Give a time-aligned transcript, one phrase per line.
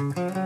[0.00, 0.39] Mm-hmm.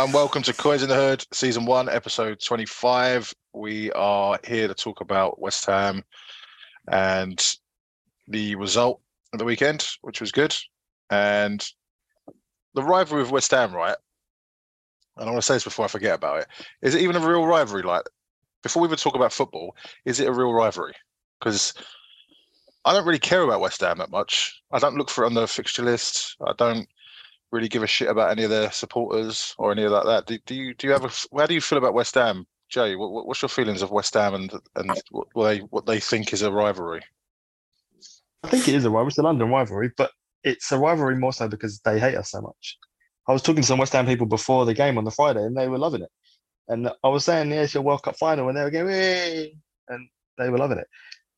[0.00, 3.34] Um, welcome to Coins in the Hood, season one, episode 25.
[3.52, 6.02] We are here to talk about West Ham
[6.90, 7.46] and
[8.26, 9.02] the result
[9.34, 10.56] of the weekend, which was good.
[11.10, 11.62] And
[12.72, 13.96] the rivalry with West Ham, right?
[15.18, 16.46] And I want to say this before I forget about it.
[16.80, 17.82] Is it even a real rivalry?
[17.82, 18.04] Like,
[18.62, 20.94] before we even talk about football, is it a real rivalry?
[21.38, 21.74] Because
[22.86, 24.62] I don't really care about West Ham that much.
[24.72, 26.36] I don't look for it on the fixture list.
[26.40, 26.88] I don't
[27.52, 30.06] really give a shit about any of their supporters or any of that.
[30.06, 32.46] That do, do you do you have a how do you feel about West Ham,
[32.68, 32.96] Jay?
[32.96, 36.42] What, what's your feelings of West Ham and and what they what they think is
[36.42, 37.02] a rivalry?
[38.42, 39.08] I think it is a rivalry.
[39.08, 40.12] It's a London rivalry, but
[40.44, 42.78] it's a rivalry more so because they hate us so much.
[43.28, 45.56] I was talking to some West Ham people before the game on the Friday, and
[45.56, 46.10] they were loving it.
[46.68, 49.54] And I was saying, "Yeah, it's your World Cup final," and they were going, "Hey!"
[49.88, 50.86] and they were loving it.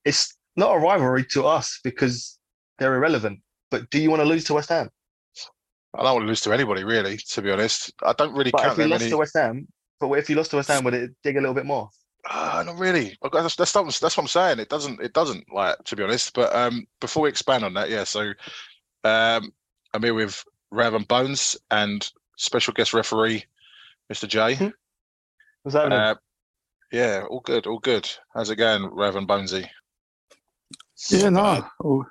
[0.04, 2.38] It's not a rivalry to us because
[2.78, 3.40] they're irrelevant.
[3.70, 4.90] But do you want to lose to West Ham?
[5.94, 7.18] I don't want to lose to anybody, really.
[7.18, 9.10] To be honest, I don't really But count if we them lost any.
[9.10, 9.68] to West Ham,
[10.00, 11.90] but if you lost to West Ham, would it dig a little bit more?
[12.30, 13.16] Uh, not really.
[13.32, 14.58] That's, that's, that's what I'm saying.
[14.60, 15.00] It doesn't.
[15.02, 15.44] It doesn't.
[15.52, 16.34] Like to be honest.
[16.34, 18.04] But um, before we expand on that, yeah.
[18.04, 18.32] So,
[19.04, 19.52] um,
[19.92, 23.44] I'm here with Rav and Bones and special guest referee,
[24.12, 24.28] Mr.
[24.28, 24.54] J.
[24.54, 24.72] Mhm.
[25.64, 26.14] Was that Uh,
[26.92, 28.08] yeah, all good, all good.
[28.34, 29.68] How's it going, Rav and Bonesy?
[31.10, 32.06] Yeah, no, all,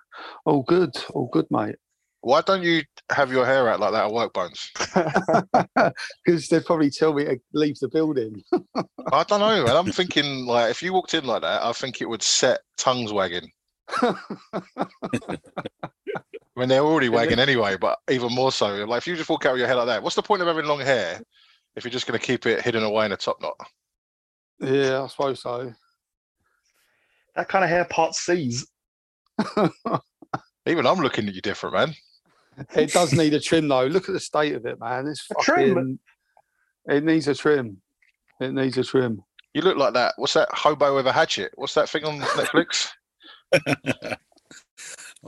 [0.45, 1.75] all good, all good, mate.
[2.21, 4.71] Why don't you have your hair out like that at work, Bones?
[6.25, 8.43] Because they'd probably tell me to leave the building.
[9.11, 9.75] I don't know, man.
[9.75, 13.11] I'm thinking like if you walked in like that, I think it would set tongues
[13.11, 13.49] wagging.
[14.01, 14.15] I
[16.55, 18.85] mean, they're already then- wagging anyway, but even more so.
[18.85, 20.47] Like if you just walk out with your hair like that, what's the point of
[20.47, 21.19] having long hair
[21.75, 23.55] if you're just going to keep it hidden away in a top knot?
[24.59, 25.73] yeah, I suppose so.
[27.35, 28.67] that kind of hair part C's.
[30.67, 31.95] Even I'm looking at you different, man.
[32.75, 33.85] It does need a trim though.
[33.85, 35.07] Look at the state of it, man.
[35.07, 35.69] It's A trim?
[35.75, 35.99] fucking.
[36.87, 37.81] It needs a trim.
[38.39, 39.23] It needs a trim.
[39.53, 40.13] You look like that.
[40.17, 41.51] What's that hobo with a hatchet?
[41.55, 42.89] What's that thing on Netflix?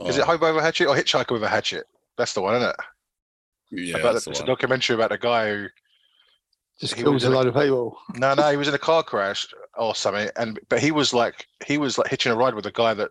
[0.06, 1.84] Is it Oh, hobo with a hatchet or hitchhiker with a hatchet?
[2.18, 2.76] That's the one, isn't it?
[3.70, 5.66] yeah, about that's the, the it's a documentary about a guy who
[6.80, 7.96] Just He kills a in a- load of people.
[8.14, 9.46] no, no, he was in a car crash
[9.76, 12.72] or something, and but he was like he was like hitching a ride with a
[12.72, 13.10] guy that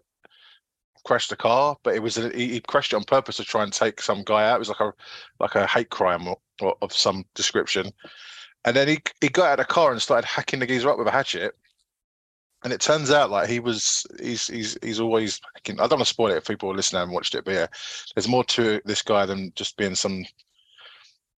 [1.05, 3.63] crashed the car, but it was a, he, he crashed it on purpose to try
[3.63, 4.55] and take some guy out.
[4.55, 4.93] It was like a
[5.39, 7.91] like a hate crime or, or of some description,
[8.65, 10.97] and then he he got out of the car and started hacking the geezer up
[10.97, 11.53] with a hatchet.
[12.63, 15.79] And it turns out like he was he's he's he's always hacking.
[15.79, 17.67] I don't want to spoil it if people are listening and watched it, but yeah,
[18.15, 20.23] there's more to this guy than just being some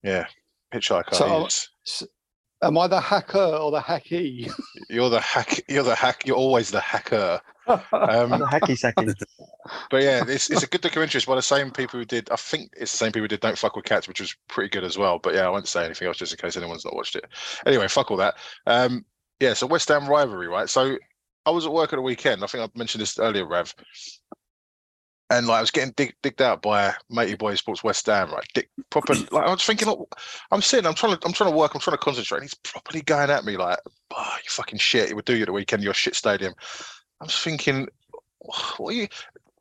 [0.03, 0.28] yeah
[0.74, 1.16] hitchhiker.
[1.16, 2.03] So, uh, He's-
[2.62, 4.50] Am I the hacker or the hacky?
[4.90, 5.59] You're the hack.
[5.68, 6.26] You're the hack.
[6.26, 7.40] You're always the hacker.
[7.68, 9.14] Um, hacky sacky.
[9.90, 11.18] but yeah, it's it's a good documentary.
[11.18, 12.30] It's by the same people who did.
[12.31, 14.70] I think it's the same people who did "Don't Fuck with Cats," which was pretty
[14.70, 15.20] good as well.
[15.20, 17.26] But yeah, I won't say anything else just in case anyone's not watched it.
[17.66, 18.36] Anyway, fuck all that.
[18.68, 19.06] Um,
[19.40, 20.70] yeah, so West Ham rivalry, right?
[20.70, 20.98] So
[21.46, 22.44] I was at work at the weekend.
[22.44, 23.74] I think I mentioned this earlier, Rav.
[25.32, 28.46] And like I was getting dig, digged out by Matey Boy Sports West Ham, right?
[28.53, 29.16] Dick, proper.
[29.16, 29.88] Like I was thinking,
[30.52, 32.38] I'm sitting, I'm trying to, I'm trying to work, I'm trying to concentrate.
[32.40, 33.79] And he's properly going at me like,
[34.16, 35.09] "Oh, you fucking shit!
[35.09, 36.53] It would do you at the weekend, your shit stadium."
[37.26, 37.88] I'm just thinking,
[38.38, 39.08] what are you?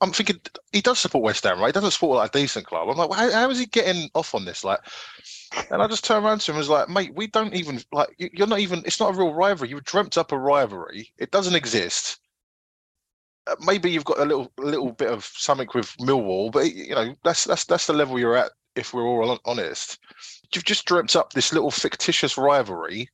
[0.02, 0.38] I'm thinking
[0.70, 1.68] he does support West Ham, right?
[1.68, 2.90] He doesn't support like a decent club.
[2.90, 4.64] I'm like, well, how, how is he getting off on this?
[4.64, 4.80] Like,
[5.70, 8.10] and I just turned around to him and was like, mate, we don't even like
[8.18, 8.82] you- you're not even.
[8.84, 9.70] It's not a real rivalry.
[9.70, 11.10] You dreamt up a rivalry.
[11.16, 12.20] It doesn't exist.
[13.46, 17.14] Uh, maybe you've got a little little bit of something with Millwall, but you know
[17.24, 18.52] that's that's that's the level you're at.
[18.76, 19.98] If we're all honest,
[20.54, 23.08] you've just dreamt up this little fictitious rivalry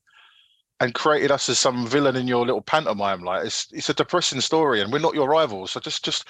[0.80, 3.22] and created us as some villain in your little pantomime.
[3.22, 5.72] Like it's it's a depressing story, and we're not your rivals.
[5.72, 6.26] So just just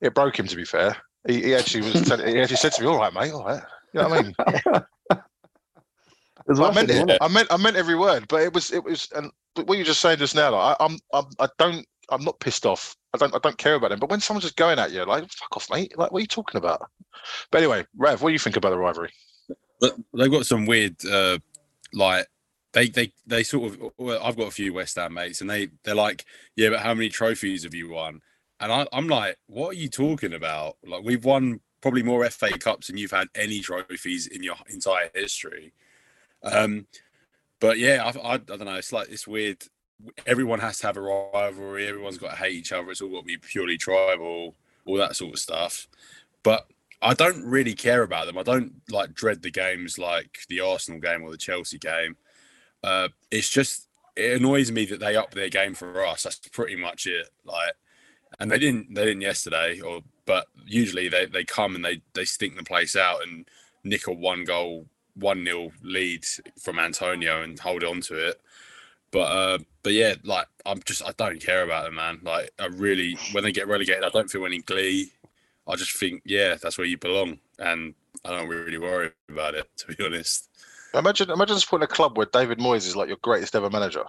[0.00, 0.46] it broke him.
[0.48, 0.96] To be fair,
[1.26, 2.02] he, he actually was.
[2.06, 3.62] tell- he actually said to me, "All right, mate, all right."
[3.94, 4.34] You know what I mean?
[6.48, 7.18] I meant it, it.
[7.20, 9.84] I meant I meant every word, but it was it was and but what you
[9.84, 12.96] just saying just now, like, I, I'm I'm I don't I'm not pissed off.
[13.14, 13.98] I don't I don't care about them.
[13.98, 15.96] But when someone's just going at you, like fuck off, mate.
[15.96, 16.88] Like what are you talking about?
[17.50, 19.10] But anyway, Rav, what do you think about the rivalry?
[19.80, 21.38] But they've got some weird, uh,
[21.92, 22.26] like
[22.72, 23.92] they they they sort of.
[23.98, 26.24] Well, I've got a few West Ham mates, and they they're like,
[26.56, 28.20] yeah, but how many trophies have you won?
[28.60, 30.76] And I, I'm like, what are you talking about?
[30.84, 35.10] Like we've won probably more FA Cups than you've had any trophies in your entire
[35.14, 35.72] history.
[36.42, 36.86] Um,
[37.60, 38.74] but yeah, I, I, I don't know.
[38.74, 39.64] It's like it's weird.
[40.26, 41.86] Everyone has to have a rivalry.
[41.86, 42.90] Everyone's got to hate each other.
[42.90, 44.54] It's all got to be purely tribal,
[44.84, 45.88] all that sort of stuff.
[46.42, 46.66] But
[47.02, 48.38] I don't really care about them.
[48.38, 52.16] I don't like dread the games like the Arsenal game or the Chelsea game.
[52.86, 56.24] Uh, it's just it annoys me that they up their game for us.
[56.24, 57.30] That's pretty much it.
[57.44, 57.74] Like,
[58.40, 62.24] and they didn't they didn't yesterday, or but usually they they come and they they
[62.24, 63.48] stink the place out and
[63.84, 66.24] nick a one goal one nil lead
[66.62, 68.40] from Antonio and hold on to it.
[69.12, 72.20] But uh, but yeah, like I'm just I don't care about them, man.
[72.22, 75.12] Like I really when they get relegated, I don't feel any glee.
[75.68, 77.94] I just think, yeah, that's where you belong, and
[78.24, 80.45] I don't really worry about it, to be honest.
[80.98, 84.04] Imagine imagine supporting a club where David Moyes is like your greatest ever manager.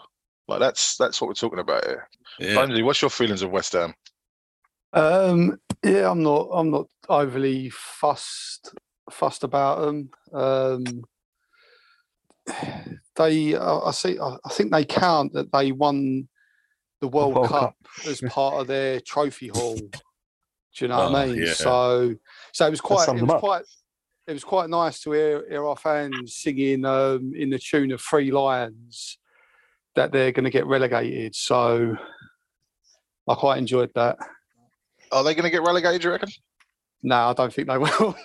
[0.48, 2.07] Like that's that's what we're talking about here.
[2.39, 3.94] Yeah, Lindsay, what's your feelings of West Ham?
[4.94, 6.48] Um, yeah, I'm not.
[6.54, 8.74] I'm not overly fussed
[9.12, 10.10] fussed about them.
[10.34, 11.04] Um,
[13.16, 14.18] they, I I see.
[14.19, 16.28] I I think they count that they won
[17.01, 18.07] the World, World Cup, Cup.
[18.07, 19.75] as part of their trophy haul.
[19.75, 19.89] Do
[20.86, 21.44] you know what Oh, I mean?
[21.44, 21.54] yeah.
[21.54, 22.16] So,
[22.54, 23.04] so it was quite.
[23.10, 23.39] It them was up.
[23.42, 23.63] quite.
[24.27, 28.01] It was quite nice to hear, hear our fans singing um, in the tune of
[28.01, 29.18] Three Lions
[29.95, 31.33] that they're going to get relegated.
[31.33, 31.95] So,
[33.27, 34.18] I quite enjoyed that.
[35.13, 36.01] Are they going to get relegated?
[36.01, 36.29] Do you reckon?
[37.03, 38.15] No, I don't think they will.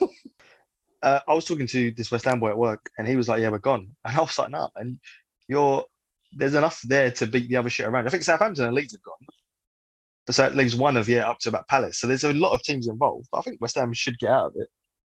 [1.02, 3.40] uh, I was talking to this West Ham boy at work, and he was like,
[3.40, 4.98] "Yeah, we're gone." And I was like, "No." And
[5.48, 5.84] you're
[6.34, 8.06] there's enough there to beat the other shit around.
[8.06, 9.26] I think Southampton and Leeds have gone,
[10.30, 11.98] so it leaves one of yeah up to about Palace.
[11.98, 13.28] So there's a lot of teams involved.
[13.32, 14.68] I think West Ham should get out of it,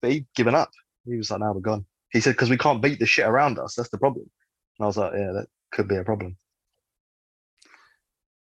[0.03, 0.69] but he'd given up.
[1.05, 3.57] He was like, "No, we're gone." He said because we can't beat the shit around
[3.57, 3.73] us.
[3.73, 4.29] That's the problem.
[4.77, 6.37] And I was like, "Yeah, that could be a problem."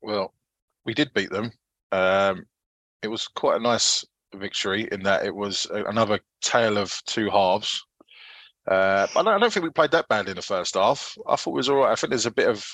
[0.02, 0.34] Well,
[0.84, 1.52] we did beat them.
[1.92, 2.46] Um,
[3.02, 4.04] it was quite a nice
[4.34, 7.84] victory in that it was another tale of two halves.
[8.68, 11.16] Uh, I don't, I don't think we played that bad in the first half.
[11.28, 11.92] I thought it was all right.
[11.92, 12.66] I think there's a bit of.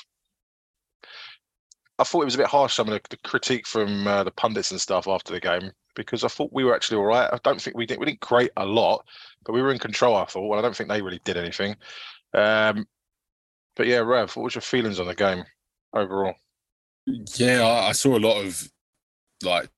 [1.98, 4.30] I thought it was a bit harsh some of the, the critique from uh, the
[4.30, 7.28] pundits and stuff after the game because I thought we were actually all right.
[7.30, 9.04] I don't think we did we didn't create a lot,
[9.44, 10.16] but we were in control.
[10.16, 10.48] I thought.
[10.48, 11.76] Well, I don't think they really did anything.
[12.32, 12.86] Um,
[13.76, 15.44] but yeah, Rav, what was your feelings on the game
[15.92, 16.34] overall?
[17.06, 17.62] yeah.
[17.62, 18.70] I, I saw a lot of
[19.42, 19.68] like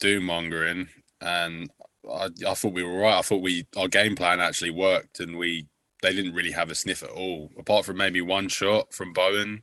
[0.00, 0.88] doom mongering,
[1.20, 1.70] and
[2.10, 3.18] I, I thought we were right.
[3.18, 5.68] I thought we our game plan actually worked, and we
[6.02, 9.62] they didn't really have a sniff at all, apart from maybe one shot from Bowen.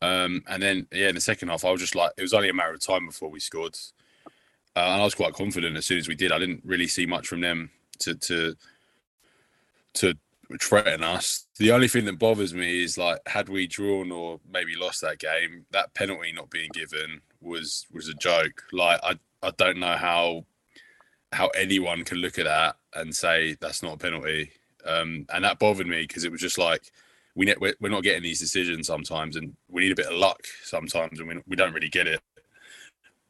[0.00, 2.48] Um, and then yeah, in the second half, I was just like, it was only
[2.48, 3.76] a matter of time before we scored,
[4.78, 6.30] uh, and I was quite confident as soon as we did.
[6.30, 8.54] I didn't really see much from them to to
[9.94, 10.14] to
[10.60, 11.46] threaten us.
[11.58, 15.18] The only thing that bothers me is like, had we drawn or maybe lost that
[15.18, 18.62] game, that penalty not being given was was a joke.
[18.72, 20.44] Like I I don't know how
[21.32, 24.52] how anyone can look at that and say that's not a penalty.
[24.84, 26.92] Um, and that bothered me because it was just like
[27.34, 30.46] we ne- we're not getting these decisions sometimes, and we need a bit of luck
[30.62, 32.20] sometimes, and we we don't really get it.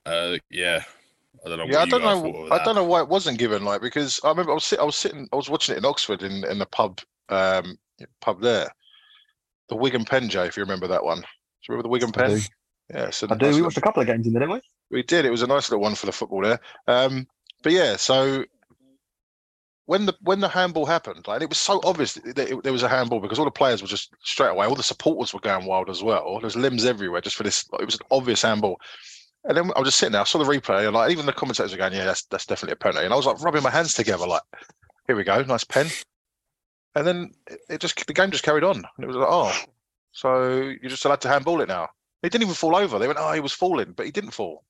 [0.05, 0.85] Uh, yeah,
[1.45, 1.67] I don't know.
[1.67, 2.47] Yeah, I what you don't guys know.
[2.51, 2.65] I that.
[2.65, 3.65] don't know why it wasn't given.
[3.65, 5.85] Like because I remember I was sit, I was sitting, I was watching it in
[5.85, 7.79] Oxford in in the pub, um,
[8.21, 8.69] pub there,
[9.69, 11.19] the Wig and Pen, Jay, if you remember that one.
[11.21, 11.25] Do
[11.69, 12.31] you remember the Wig and I Pen?
[12.37, 12.41] do.
[12.95, 13.55] Yeah, so I do.
[13.55, 14.61] We watched a couple of games in there, didn't we?
[14.91, 15.25] we did.
[15.25, 16.61] It was a nice little one for the football there.
[16.87, 17.27] Um,
[17.63, 18.45] but yeah, so
[19.87, 22.83] when the when the handball happened, like it was so obvious that it, there was
[22.83, 24.67] a handball because all the players were just straight away.
[24.67, 26.39] All the supporters were going wild as well.
[26.41, 27.67] There's limbs everywhere just for this.
[27.79, 28.81] It was an obvious handball.
[29.49, 30.21] And then I was just sitting there.
[30.21, 32.75] I saw the replay, and like even the commentators were going, "Yeah, that's that's definitely
[32.75, 34.43] a penalty." And I was like rubbing my hands together, like,
[35.07, 35.89] "Here we go, nice pen."
[36.95, 39.57] And then it, it just the game just carried on, and it was like, "Oh,
[40.13, 41.89] so you're just allowed to handball it now?"
[42.23, 42.99] He didn't even fall over.
[42.99, 44.65] They went, "Oh, he was falling," but he didn't fall.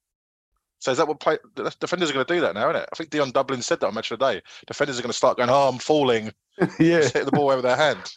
[0.79, 1.39] So is that what play,
[1.81, 2.89] defenders are going to do that now, isn't it?
[2.93, 4.43] I think Dion Dublin said that on Match of the Day.
[4.69, 6.33] Defenders are going to start going, "Oh, I'm falling,"
[6.79, 7.01] yeah.
[7.01, 8.13] just hit the ball over their hand.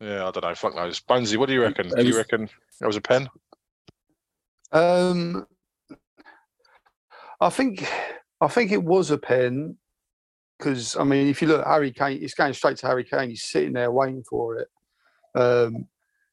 [0.00, 0.54] Yeah, I don't know.
[0.54, 1.00] Fuck knows.
[1.00, 1.88] Bonesy, what do you reckon?
[1.88, 3.30] Do you reckon that was a pen?
[4.72, 5.46] Um,
[7.40, 7.86] I think
[8.40, 9.76] I think it was a pen
[10.58, 13.30] because I mean, if you look, at Harry Kane, it's going straight to Harry Kane.
[13.30, 14.68] He's sitting there waiting for it.
[15.34, 15.86] Um,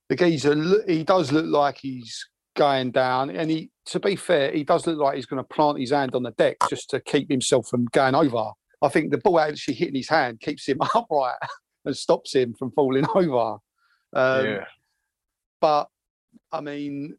[0.10, 2.26] the geezer, he does look like he's
[2.56, 5.80] going down, and he, to be fair, he does look like he's going to plant
[5.80, 8.52] his hand on the deck just to keep himself from going over.
[8.82, 11.36] I think the ball actually hitting his hand keeps him upright.
[11.86, 13.58] and stops him from falling over.
[14.14, 14.66] Um, yeah.
[15.60, 15.88] But
[16.52, 17.18] I mean,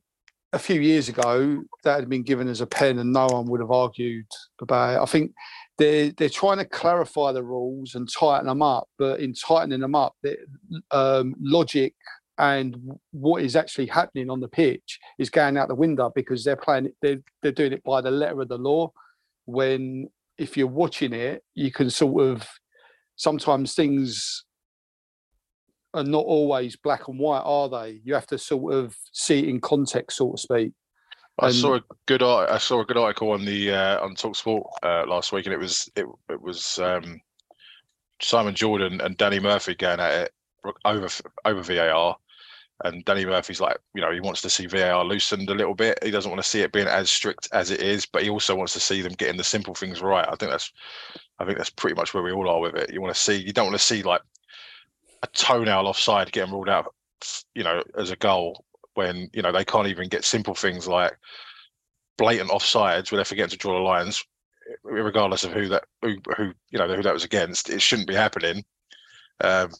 [0.55, 3.61] a few years ago, that had been given as a pen, and no one would
[3.61, 4.27] have argued
[4.61, 5.03] about it.
[5.03, 5.33] I think
[5.79, 9.95] they're they're trying to clarify the rules and tighten them up, but in tightening them
[9.95, 10.37] up, the,
[10.91, 11.95] um, logic
[12.39, 12.77] and
[13.13, 16.91] what is actually happening on the pitch is going out the window because they're playing
[17.01, 18.91] they're, they're doing it by the letter of the law.
[19.47, 20.09] When
[20.39, 22.47] if you're watching it, you can sort of
[23.17, 24.45] sometimes things
[25.95, 28.01] are not always black and white, are they?
[28.05, 30.73] You have to sort of see it in context, so to speak.
[31.39, 34.65] I And- saw a good I saw a good article on the uh, on Talksport
[34.83, 37.21] uh, last week, and it was it it was um,
[38.21, 40.33] Simon Jordan and Danny Murphy going at it
[40.85, 41.09] over
[41.45, 42.17] over VAR,
[42.85, 45.99] and Danny Murphy's like you know he wants to see VAR loosened a little bit.
[46.05, 48.55] He doesn't want to see it being as strict as it is, but he also
[48.55, 50.27] wants to see them getting the simple things right.
[50.29, 50.73] I think that's
[51.41, 52.93] I think that's pretty much where we all are with it.
[52.93, 54.23] You want to see you don't want to see like
[55.25, 56.95] a toenail offside getting ruled out,
[57.55, 58.65] you know, as a goal
[58.95, 61.17] when you know they can't even get simple things like
[62.17, 64.23] blatant offsides where they're forgetting to draw the lines,
[64.85, 67.71] regardless of who that who, who you know who that was against.
[67.71, 68.65] It shouldn't be happening.
[69.41, 69.71] Um,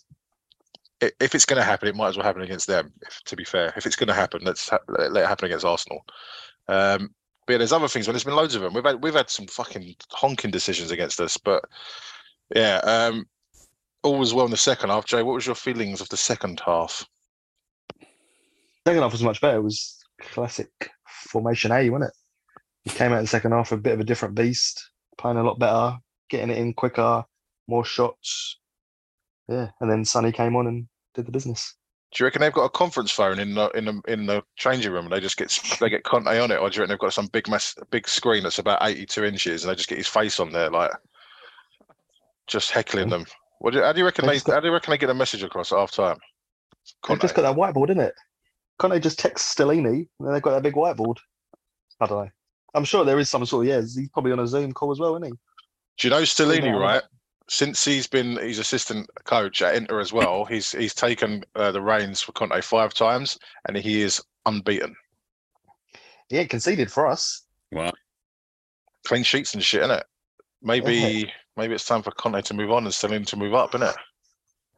[1.01, 2.91] if it's going to happen, it might as well happen against them.
[3.03, 5.47] If, to be fair, if it's going to happen, let's ha- let let it happen
[5.47, 6.05] against Arsenal.
[6.69, 7.11] Um,
[7.47, 8.07] but yeah, there's other things.
[8.07, 11.21] When there's been loads of them, we've had we've had some fucking honking decisions against
[11.21, 11.37] us.
[11.37, 11.65] But
[12.57, 13.27] yeah, um,
[14.05, 15.07] all was well in the second half.
[15.07, 17.05] Jay, what was your feelings of the second half?
[18.87, 19.57] Second half was much better.
[19.57, 22.17] It was classic formation A, wasn't it?
[22.85, 25.43] He came out in the second half a bit of a different beast, playing a
[25.43, 25.97] lot better,
[26.29, 27.25] getting it in quicker,
[27.67, 28.59] more shots.
[29.49, 31.75] Yeah, and then Sonny came on and did the business.
[32.13, 34.93] Do you reckon they've got a conference phone in the in the in the changing
[34.93, 36.99] room and they just get they get Conte on it, or do you reckon they've
[36.99, 39.99] got some big mass big screen that's about eighty two inches and they just get
[39.99, 40.93] his face on there like
[42.47, 43.11] just heckling mm.
[43.11, 43.27] them?
[43.59, 44.99] What do you, how do you reckon They they got- how do you reckon they
[44.99, 46.19] get a message across at half time?
[47.09, 48.15] They've just got that whiteboard, isn't it?
[48.81, 51.17] Can't they just text Stellini and they've got that big whiteboard?
[52.01, 52.31] I don't know.
[52.75, 53.81] I'm sure there is some sort of yeah.
[53.81, 55.33] He's probably on a Zoom call as well, isn't he?
[55.99, 56.73] Do you know Stellini, Yeah.
[56.79, 57.03] right?
[57.49, 61.81] Since he's been he's assistant coach at Inter as well, he's he's taken uh, the
[61.81, 64.97] reins for Conte five times and he is unbeaten.
[66.31, 67.45] He ain't conceded for us.
[69.07, 70.03] Clean sheets and shit, innit?
[70.63, 73.95] Maybe maybe it's time for Conte to move on and Stellini to move up, innit?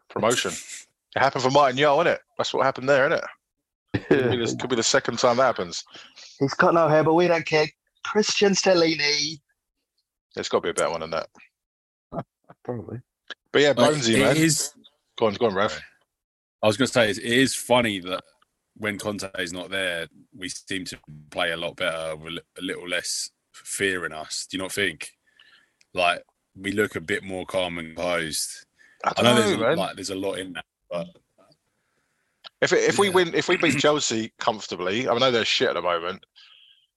[0.09, 0.53] Promotion.
[0.53, 2.19] It happened for Martin Jol, innit?
[2.37, 3.25] That's what happened there, innit?
[4.09, 5.85] Could be, the, could be the second time that happens.
[6.39, 7.67] He's got no hair, but we don't care.
[8.07, 9.41] Cristian Stellini.
[10.35, 11.29] There's got to be a better one than that.
[12.65, 13.01] Probably.
[13.53, 14.37] But yeah, Like, Bonesy, it man.
[14.37, 14.73] is-
[15.19, 15.81] Go on, go on, Rav.
[16.63, 18.23] I was going to say it is funny that
[18.77, 20.99] when Conte is not there, we seem to
[21.31, 24.47] play a lot better with a little less fear in us.
[24.51, 25.09] Do you not think?
[25.95, 26.23] Like
[26.57, 28.67] we look a bit more calm and composed.
[29.05, 29.77] I I know know, there's man.
[29.77, 31.09] like there's a lot in that, but
[32.63, 35.75] If it, if we win, if we beat Chelsea comfortably, I know they're shit at
[35.75, 36.25] the moment,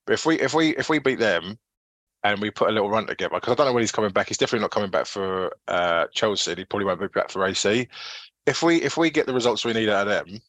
[0.06, 1.58] but if we if we if we beat them
[2.24, 4.28] and we put a little run together, because I don't know when he's coming back.
[4.28, 6.56] He's definitely not coming back for uh, Chelsea.
[6.56, 7.88] He probably won't be back for AC.
[8.46, 10.40] If we if we get the results we need out of them,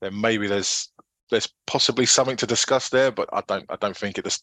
[0.00, 0.90] then maybe there's
[1.30, 3.10] there's possibly something to discuss there.
[3.10, 4.38] But I don't I don't think it.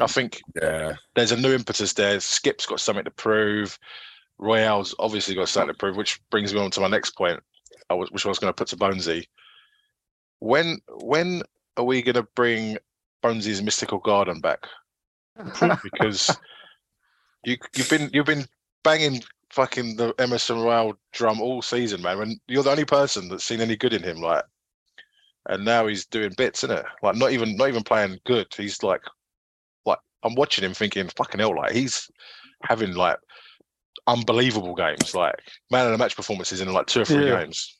[0.00, 2.20] I think yeah, there's a new impetus there.
[2.20, 3.78] Skip's got something to prove.
[4.38, 7.40] Royal's obviously got something to prove, which brings me on to my next point,
[7.90, 9.26] I was, which I was going to put to Bonesy.
[10.38, 11.42] When when
[11.76, 12.78] are we going to bring
[13.22, 14.66] Bonesy's mystical garden back?
[15.82, 16.36] Because
[17.44, 18.46] you you've been you've been
[18.82, 22.18] banging fucking the Emerson Royal drum all season, man.
[22.18, 24.44] When you're the only person that's seen any good in him, like,
[25.48, 26.84] and now he's doing bits, isn't it?
[27.02, 28.46] Like not even not even playing good.
[28.56, 29.02] He's like
[29.86, 32.10] like I'm watching him thinking, fucking hell, like he's
[32.62, 33.18] having like
[34.06, 35.34] unbelievable games, like
[35.70, 37.44] man of the match performances in like two or three Yeah.
[37.44, 37.76] games.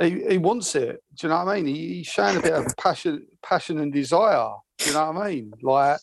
[0.00, 1.02] he, he wants it.
[1.14, 1.66] Do you know what I mean?
[1.74, 4.48] He, he's showing a bit of passion, passion and desire.
[4.78, 5.52] Do you know what I mean?
[5.62, 6.00] Like,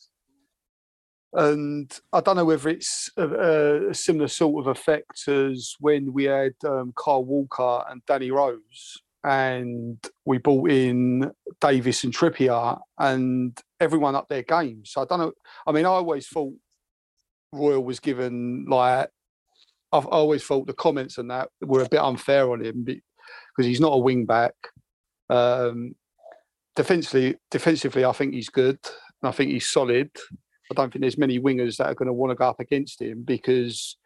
[1.34, 6.24] and I don't know whether it's a, a similar sort of effect as when we
[6.26, 11.32] had um, Kyle Walker and Danny Rose, and we brought in
[11.62, 14.84] Davies and Trippier, and everyone up their game.
[14.86, 15.34] So I don't know.
[15.66, 16.54] I mean, I always thought
[17.52, 19.10] Royal was given like.
[19.94, 23.02] I've always thought the comments and that were a bit unfair on him because
[23.66, 24.54] he's not a wing back.
[25.30, 25.96] Um,
[26.76, 28.80] defensively, defensively, I think he's good.
[29.22, 30.12] and I think he's solid.
[30.70, 33.02] I don't think there's many wingers that are going to want to go up against
[33.02, 33.98] him because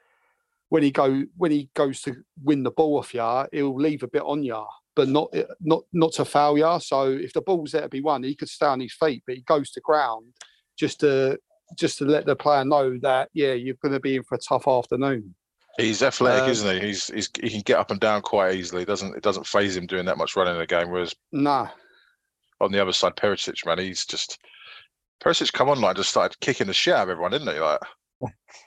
[0.70, 4.08] when he go when he goes to win the ball off you, he'll leave a
[4.08, 4.64] bit on you,
[4.96, 6.80] but not not not to foul you.
[6.82, 9.36] So if the ball's there to be won, he could stay on his feet, but
[9.36, 10.34] he goes to ground
[10.78, 11.40] just to
[11.78, 14.40] just to let the player know that yeah, you're going to be in for a
[14.40, 15.36] tough afternoon.
[15.78, 16.88] He's athletic, Um, isn't he?
[16.88, 18.82] He's, he's he can get up and down quite easily.
[18.82, 20.90] It doesn't it doesn't phase him doing that much running in the game.
[20.90, 21.70] Whereas Nah,
[22.60, 24.38] on the other side, Perisic, man, he's just
[25.24, 27.60] Perisic come on online just started kicking the shit out of everyone, didn't he?
[27.60, 27.80] Like,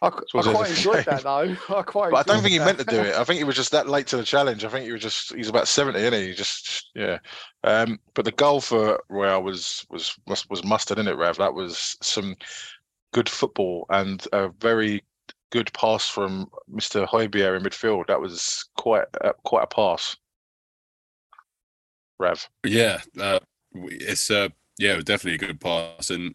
[0.03, 1.57] I, I quite enjoyed that though.
[1.69, 2.11] I quite.
[2.11, 3.15] but I don't enjoyed think he meant to do it.
[3.15, 4.65] I think he was just that late to the challenge.
[4.65, 6.29] I think he was just he's about seventy, isn't he?
[6.29, 7.19] He Just yeah.
[7.63, 11.39] Um, but the goal for Royal was was was, was mustard, in it, Rav?
[11.39, 12.37] That was some
[13.13, 15.03] good football and a very
[15.51, 17.07] good pass from Mr.
[17.07, 18.09] Højbjerg in midfield.
[18.09, 20.17] That was quite uh, quite a pass.
[22.19, 22.49] Rav.
[22.65, 23.41] Yeah, uh,
[23.75, 26.35] it's uh, yeah, definitely a good pass, and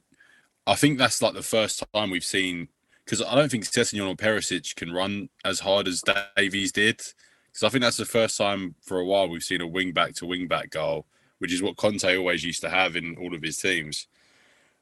[0.65, 2.69] I think that's like the first time we've seen
[3.09, 6.03] because I don't think Sessegnon or Perisic can run as hard as
[6.37, 7.01] Davies did.
[7.47, 10.13] Because I think that's the first time for a while we've seen a wing back
[10.15, 11.07] to wing back goal,
[11.39, 14.05] which is what Conte always used to have in all of his teams.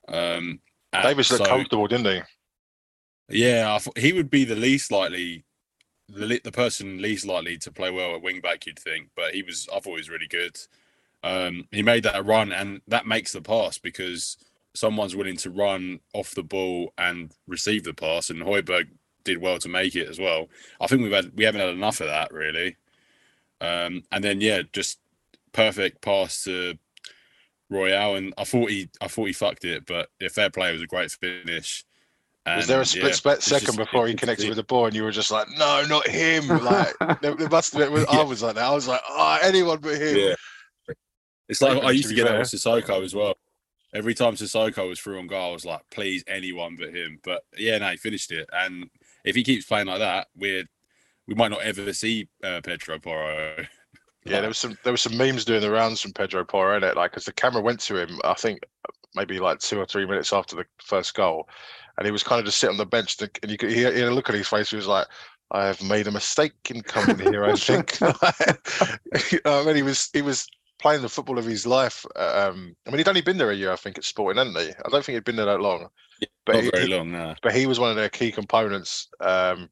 [0.10, 0.60] Um,
[0.92, 2.22] and Davies looked so- comfortable, didn't he?
[3.30, 5.46] Yeah, he would be the least likely,
[6.10, 8.66] the the person least likely to play well at wing back.
[8.66, 9.68] You'd think, but he was.
[9.70, 10.58] I thought he was really good.
[11.24, 14.38] Um, he made that run, and that makes the pass because
[14.78, 18.88] someone's willing to run off the ball and receive the pass, and Højbjerg
[19.24, 20.48] did well to make it as well.
[20.80, 22.78] I think we've had we haven't had enough of that really.
[23.60, 25.00] Um, and then yeah, just
[25.52, 26.78] perfect pass to
[27.70, 30.74] Royal, and I thought he I thought he fucked it, but yeah, fair play it
[30.74, 31.84] was a great finish.
[32.46, 34.86] Was there a split yeah, split second just- before he connected the- with the ball,
[34.86, 38.06] and you were just like, "No, not him!" Like there, there must have been.
[38.10, 38.64] I was like that.
[38.64, 40.36] I was like, "Oh, anyone but him." Yeah.
[41.50, 42.40] It's like I used to to be get that fair.
[42.40, 43.36] with Sissoko as well.
[43.94, 47.20] Every time Sissoko was through on goal, I was like, please, anyone but him.
[47.24, 48.50] But yeah, no, he finished it.
[48.52, 48.90] And
[49.24, 50.66] if he keeps playing like that, we're
[51.28, 53.66] we might not ever see uh, Pedro Porro.
[54.26, 56.84] Yeah, there was some there was some memes doing the rounds from Pedro Porro in
[56.84, 58.20] it, like because the camera went to him.
[58.26, 58.60] I think
[59.16, 61.48] maybe like two or three minutes after the first goal,
[61.98, 63.78] and he was kind of just sitting on the bench, to, and you could he,
[63.78, 64.70] he had a look at his face.
[64.70, 65.08] He was like,
[65.52, 67.98] "I have made a mistake in coming here." I think.
[69.46, 70.46] I mean, he was he was
[70.80, 72.06] playing the football of his life.
[72.16, 74.70] Um, I mean, he'd only been there a year, I think, at Sporting, hadn't he?
[74.70, 75.88] I don't think he'd been there that long.
[76.46, 77.36] But not he- very long now.
[77.42, 79.70] but he was one of their key components um,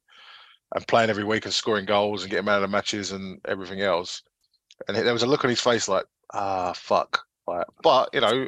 [0.73, 3.81] and playing every week and scoring goals and getting out of the matches and everything
[3.81, 4.21] else.
[4.87, 7.25] And there was a look on his face like, ah, fuck.
[7.47, 8.47] Like, but you know,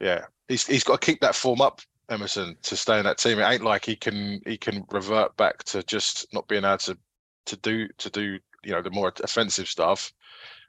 [0.00, 3.38] yeah, he's he's got to keep that form up, Emerson, to stay in that team.
[3.38, 6.98] It ain't like he can he can revert back to just not being able to
[7.46, 10.12] to do to do you know the more offensive stuff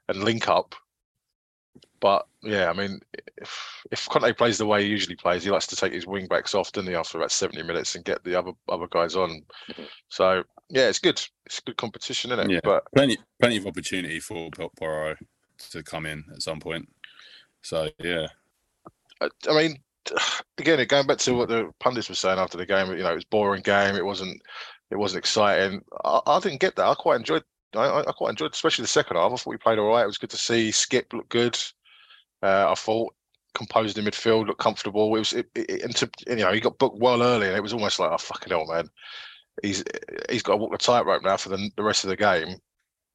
[0.09, 0.75] and link up.
[1.99, 2.99] But yeah, I mean,
[3.37, 6.27] if, if Conte plays the way he usually plays, he likes to take his wing
[6.27, 9.41] backs off, doesn't he, after about 70 minutes and get the other other guys on.
[10.09, 11.21] So yeah, it's good.
[11.45, 12.55] It's good competition, isn't it?
[12.55, 12.59] Yeah.
[12.63, 15.15] But Plenty, plenty of opportunity for P- Porro
[15.71, 16.89] to come in at some point.
[17.61, 18.27] So yeah,
[19.21, 19.77] I, I mean,
[20.57, 23.15] again, going back to what the pundits were saying after the game, you know, it
[23.15, 23.95] was boring game.
[23.95, 24.41] It wasn't.
[24.91, 25.81] It wasn't exciting.
[26.03, 26.85] I, I didn't get that.
[26.85, 27.43] I quite enjoyed.
[27.75, 29.31] I, I quite enjoyed, especially the second half.
[29.31, 30.03] I thought we played all right.
[30.03, 31.57] It was good to see Skip look good.
[32.41, 33.13] Uh, I thought
[33.53, 35.15] composed in midfield, looked comfortable.
[35.15, 37.63] It was, it, it, and to, you know, he got booked well early, and it
[37.63, 38.89] was almost like, oh fucking hell, man.
[39.61, 39.83] He's
[40.29, 42.57] he's got to walk the tightrope now for the the rest of the game.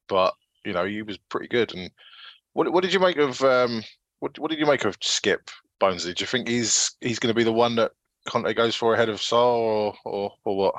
[0.07, 0.33] But
[0.65, 1.73] you know, he was pretty good.
[1.73, 1.91] And
[2.53, 3.83] what what did you make of um
[4.19, 5.49] what what did you make of Skip
[5.81, 6.15] Bonesy?
[6.15, 7.91] Do you think he's he's going to be the one that
[8.27, 10.75] Conte goes for ahead of Sarr, or or, or what?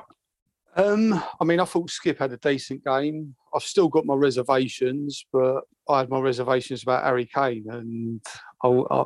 [0.81, 3.35] Um, I mean, I thought Skip had a decent game.
[3.55, 8.25] I've still got my reservations, but I had my reservations about Harry Kane, and
[8.63, 9.05] I, I,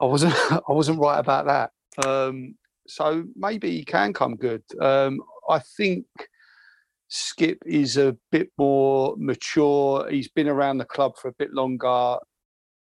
[0.00, 2.06] I wasn't I wasn't right about that.
[2.06, 2.54] Um,
[2.86, 4.62] so maybe he can come good.
[4.80, 6.06] Um, I think
[7.08, 10.08] Skip is a bit more mature.
[10.08, 12.18] He's been around the club for a bit longer.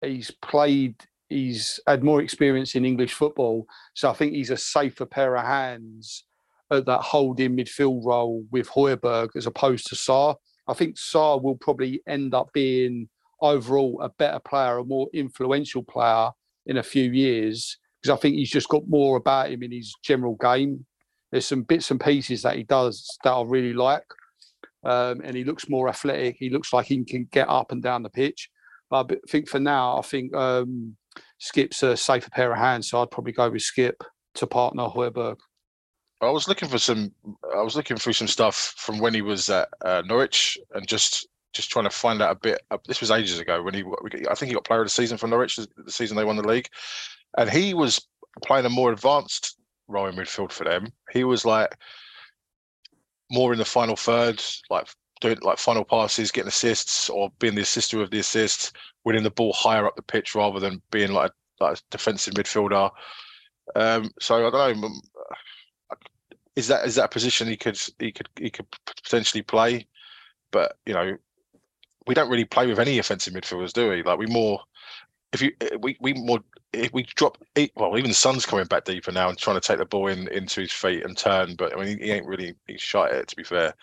[0.02, 0.96] He's played.
[1.28, 5.46] He's had more experience in English football, so I think he's a safer pair of
[5.46, 6.24] hands
[6.72, 10.36] at that holding midfield role with Højbjerg as opposed to Sarr.
[10.68, 13.10] I think Sarr will probably end up being
[13.42, 16.30] overall a better player, a more influential player
[16.66, 19.94] in a few years because I think he's just got more about him in his
[20.04, 20.86] general game.
[21.32, 24.06] There's some bits and pieces that he does that I really like,
[24.84, 26.38] um, and he looks more athletic.
[26.40, 28.50] He looks like he can get up and down the pitch.
[28.90, 30.96] But I think for now, I think um,
[31.40, 34.04] Skip's a safer pair of hands, so I'd probably go with Skip
[34.36, 35.38] to partner Højbjerg.
[36.22, 37.12] I was looking for some.
[37.56, 41.28] I was looking through some stuff from when he was at uh, Norwich, and just
[41.54, 42.62] just trying to find out a bit.
[42.72, 43.84] Uh, this was ages ago when he.
[44.30, 46.48] I think he got Player of the Season for Norwich the season they won the
[46.48, 46.68] league,
[47.38, 48.06] and he was
[48.44, 50.92] playing a more advanced role in midfield for them.
[51.12, 51.76] He was like
[53.32, 54.88] more in the final third, like
[55.22, 58.72] doing like final passes, getting assists, or being the assister of the assists,
[59.06, 62.92] winning the ball higher up the pitch rather than being like like a defensive midfielder.
[63.76, 64.90] Um, so I don't know.
[66.60, 69.88] Is that is that a position he could he could he could potentially play?
[70.52, 71.18] But you know,
[72.06, 74.04] we don't really play with any offensive midfielders, do we?
[74.04, 74.60] Like we more
[75.32, 76.40] if you we we more
[76.74, 77.38] if we drop
[77.78, 80.60] well even Son's coming back deeper now and trying to take the ball in into
[80.60, 83.36] his feet and turn, but I mean he ain't really he's shot at it to
[83.38, 83.74] be fair.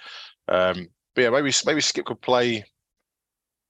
[0.49, 2.63] Um, but yeah, maybe maybe Skip could play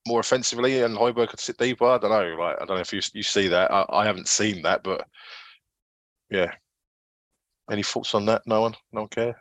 [0.08, 1.86] more offensively and Højbjerg could sit deeper.
[1.86, 2.42] I don't know.
[2.42, 3.70] Like I don't know if you you see that.
[3.70, 5.06] I, I haven't seen that, but
[6.28, 6.52] yeah.
[7.70, 8.42] Any thoughts on that?
[8.46, 8.74] No one.
[8.92, 9.36] No one care.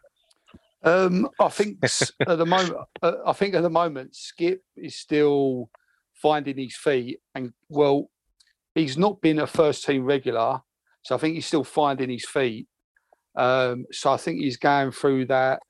[0.84, 5.70] Um, I think at the moment, uh, I think at the moment, Skip is still
[6.14, 8.10] finding his feet, and well,
[8.76, 10.62] he's not been a first team regular,
[11.02, 12.68] so I think he's still finding his feet.
[13.36, 15.62] Um, so I think he's going through that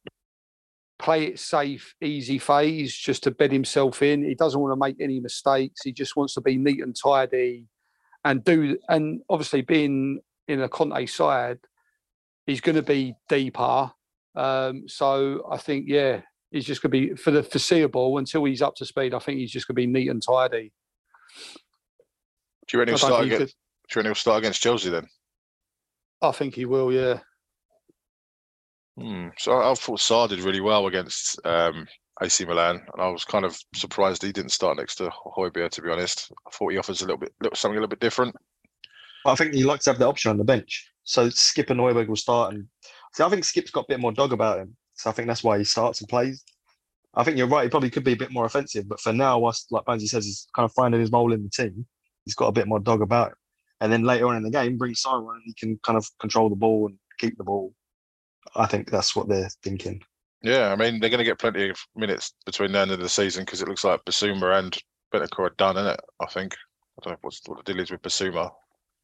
[0.97, 4.23] play it safe, easy phase just to bed himself in.
[4.23, 5.81] He doesn't want to make any mistakes.
[5.83, 7.67] He just wants to be neat and tidy
[8.23, 8.77] and do.
[8.89, 11.59] And obviously, being in a Conte side,
[12.45, 13.91] he's going to be deeper.
[14.35, 18.61] Um, so I think, yeah, he's just going to be for the foreseeable until he's
[18.61, 19.13] up to speed.
[19.13, 20.71] I think he's just going to be neat and tidy.
[22.67, 23.39] Do you reckon he'll start against?
[23.39, 25.07] Could, do you reckon he'll start against Chelsea then?
[26.21, 26.91] I think he will.
[26.91, 27.19] Yeah.
[28.97, 29.27] Hmm.
[29.37, 31.87] So I, I thought Sarr did really well against um,
[32.21, 35.71] AC Milan, and I was kind of surprised he didn't start next to Højbjerg.
[35.71, 37.99] To be honest, I thought he offers a little bit, little, something a little bit
[37.99, 38.35] different.
[39.25, 42.07] I think he likes to have the option on the bench, so Skip and Højbjerg
[42.07, 42.53] will start.
[42.53, 42.67] And
[43.13, 45.43] see, I think Skip's got a bit more dog about him, so I think that's
[45.43, 46.43] why he starts and plays.
[47.13, 49.39] I think you're right; he probably could be a bit more offensive, but for now,
[49.39, 51.85] whilst like Bonesy says, he's kind of finding his role in the team.
[52.25, 53.37] He's got a bit more dog about him,
[53.79, 56.49] and then later on in the game, bring Sarr and he can kind of control
[56.49, 57.73] the ball and keep the ball
[58.55, 60.01] I think that's what they're thinking.
[60.41, 63.01] Yeah, I mean they're going to get plenty of minutes between now and the end
[63.01, 64.77] of the season because it looks like Bissouma and
[65.13, 65.99] Bentancur are done, in it.
[66.21, 68.51] I think I don't know what's what the deal is with Bissouma.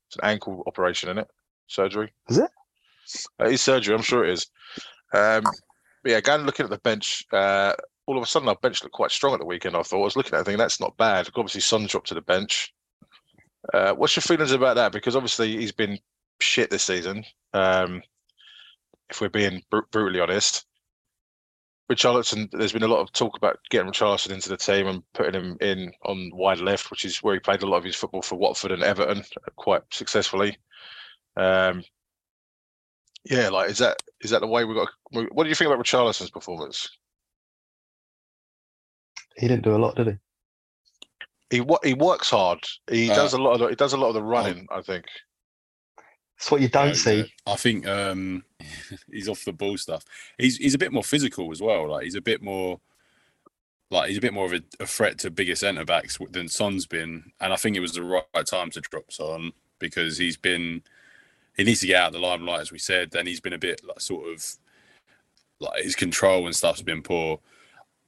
[0.08, 1.28] It's an ankle operation, in it?
[1.72, 2.12] Surgery.
[2.30, 2.50] Is it?
[3.40, 3.96] Uh, it's surgery.
[3.96, 4.48] I'm sure it is.
[5.14, 5.44] Um,
[6.04, 7.74] yeah, again, looking at the bench, uh,
[8.06, 9.76] all of a sudden our bench looked quite strong at the weekend.
[9.76, 11.30] I thought I was looking at it, thinking that's not bad.
[11.36, 12.74] Obviously, Son dropped to the bench.
[13.74, 14.92] Uh, what's your feelings about that?
[14.92, 15.98] Because obviously he's been
[16.42, 17.24] shit this season.
[17.54, 18.02] Um,
[19.10, 20.66] if we're being br- brutally honest.
[21.92, 25.34] Richarlison, there's been a lot of talk about getting Richarlison into the team and putting
[25.34, 28.22] him in on wide left, which is where he played a lot of his football
[28.22, 29.24] for Watford and Everton
[29.58, 30.58] quite successfully.
[31.38, 31.84] Um,
[33.26, 34.90] yeah, like is that is that the way we got?
[35.12, 36.90] What do you think about Richarlison's performance?
[39.38, 40.08] He didn't do a lot, did
[41.50, 41.58] he?
[41.58, 42.60] He he works hard.
[42.90, 44.68] He uh, does a lot of the, he does a lot of the running.
[44.72, 45.06] I think.
[46.38, 47.32] It's what you don't see.
[47.46, 48.44] I think um,
[49.12, 50.04] he's off the ball stuff.
[50.40, 51.90] He's he's a bit more physical as well.
[51.90, 52.80] Like he's a bit more
[53.92, 56.88] like he's a bit more of a, a threat to bigger centre backs than Son's
[56.88, 57.32] been.
[57.40, 60.82] And I think it was the right time to drop Son because he's been
[61.58, 63.58] he needs to get out of the limelight as we said, and he's been a
[63.58, 64.46] bit like sort of
[65.60, 67.40] like his control and stuff's been poor.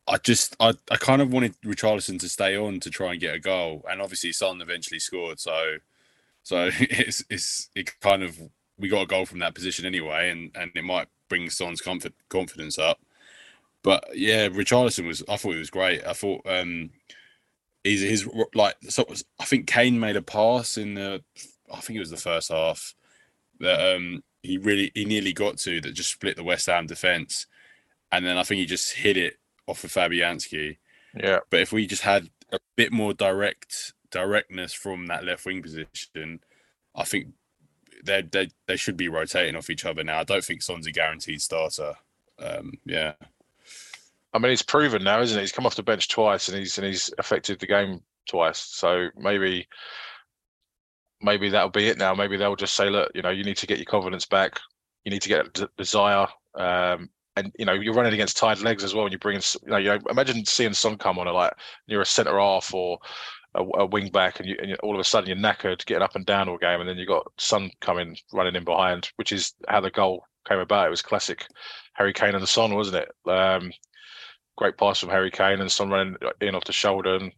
[0.08, 3.36] I just I, I kind of wanted Richarlison to stay on to try and get
[3.36, 5.40] a goal, and obviously Son eventually scored.
[5.40, 5.78] So
[6.44, 8.38] so it's it's it kind of
[8.78, 12.14] we got a goal from that position anyway, and and it might bring Son's comfort
[12.30, 13.00] confidence up.
[13.84, 16.06] But yeah, Richarlison was I thought he was great.
[16.06, 16.92] I thought um
[17.84, 19.06] he's his like so
[19.40, 21.24] I think Kane made a pass in the
[21.74, 22.94] I think it was the first half
[23.60, 27.48] that um he really he nearly got to that just split the West Ham defense,
[28.12, 29.38] and then I think he just hit it
[29.68, 30.78] off of Fabianski.
[31.18, 31.40] Yeah.
[31.50, 36.42] But if we just had a bit more direct directness from that left wing position,
[36.96, 37.28] I think
[38.04, 40.20] they they they should be rotating off each other now.
[40.20, 41.94] I don't think Son's a guaranteed starter.
[42.40, 43.14] Um, yeah.
[44.34, 45.42] I mean, he's proven now, isn't it?
[45.42, 48.60] He's come off the bench twice, and he's and he's affected the game twice.
[48.60, 49.68] So maybe
[51.24, 52.14] maybe that'll be it now.
[52.14, 54.60] Maybe they'll just say, look, you know, you need to get your confidence back.
[55.06, 56.28] You need to get desire.
[56.56, 59.06] Um, and you know, you're running against tired legs as well.
[59.06, 61.54] And you're bringing, you know, you know, imagine seeing Son come on like
[61.88, 63.00] you're a centre half or
[63.56, 66.16] a, a wing back, and, you, and all of a sudden you're knackered getting up
[66.16, 69.54] and down all game, and then you've got Son coming running in behind, which is
[69.68, 70.88] how the goal came about.
[70.88, 71.46] It was classic
[71.94, 73.30] Harry Kane and Son, wasn't it?
[73.30, 73.72] Um,
[74.58, 77.32] great pass from Harry Kane and Son running in off the shoulder and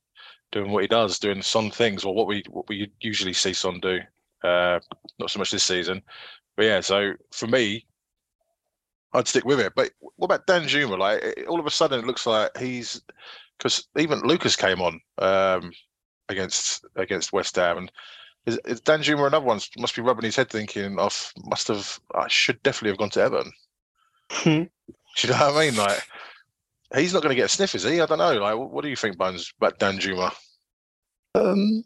[0.56, 3.80] doing what he does, doing Son things, or what we what we usually see Son
[3.82, 4.00] do.
[4.44, 4.80] Uh,
[5.20, 6.02] not so much this season,
[6.56, 6.80] but yeah.
[6.80, 7.86] So for me,
[9.14, 9.74] I'd stick with it.
[9.76, 10.98] But what about Danjuma?
[10.98, 13.02] Like all of a sudden, it looks like he's
[13.58, 15.72] because even Lucas came on um,
[16.30, 17.78] against against West Ham.
[17.78, 17.92] And
[18.46, 19.60] is, is Danjuma another one?
[19.78, 21.10] Must be rubbing his head, thinking, "I
[21.46, 23.52] must have, I should definitely have gone to Everton."
[24.32, 24.64] Hmm.
[25.18, 25.76] Do you know what I mean?
[25.76, 26.08] Like,
[26.96, 28.02] he's not going to get a sniff, is he?
[28.02, 28.34] I don't know.
[28.34, 30.34] Like, what do you think, Bones, about Danjuma?
[31.36, 31.84] Um,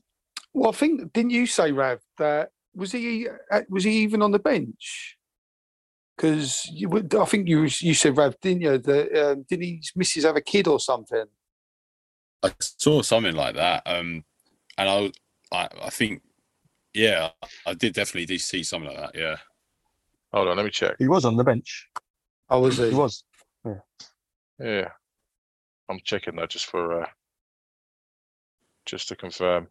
[0.53, 4.31] well, I think didn't you say, Rav, that was he uh, was he even on
[4.31, 5.17] the bench?
[6.15, 8.77] Because you would I think you you said Rav, didn't you?
[8.77, 11.25] That um, did his missus have a kid or something?
[12.43, 14.23] I saw something like that, um,
[14.77, 15.11] and I,
[15.51, 16.21] I, I think,
[16.93, 17.31] yeah,
[17.65, 19.19] I did definitely see something like that.
[19.19, 19.35] Yeah,
[20.33, 20.95] Hold on, let me check.
[20.99, 21.89] He was on the bench.
[22.49, 22.95] Oh, was He he?
[22.95, 23.23] was.
[24.57, 24.89] Yeah,
[25.89, 27.07] I'm checking though, just for uh,
[28.89, 29.67] just to confirm.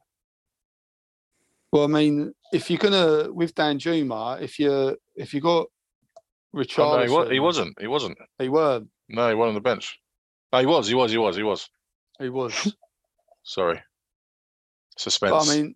[1.73, 5.67] Well, I mean, if you're gonna with Danjuma, if you if you got
[6.55, 7.79] Oh, no, he, wa- he wasn't.
[7.81, 8.17] He wasn't.
[8.39, 8.89] He weren't.
[9.09, 9.99] No, he wasn't on the bench.
[10.53, 10.89] No, he was.
[10.89, 11.13] He was.
[11.13, 11.37] He was.
[11.37, 11.69] He was.
[12.19, 12.75] He was.
[13.43, 13.83] Sorry.
[14.97, 15.31] Suspense.
[15.31, 15.75] but I mean,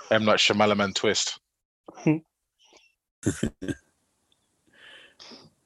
[0.10, 1.38] M Night Shyamalan twist.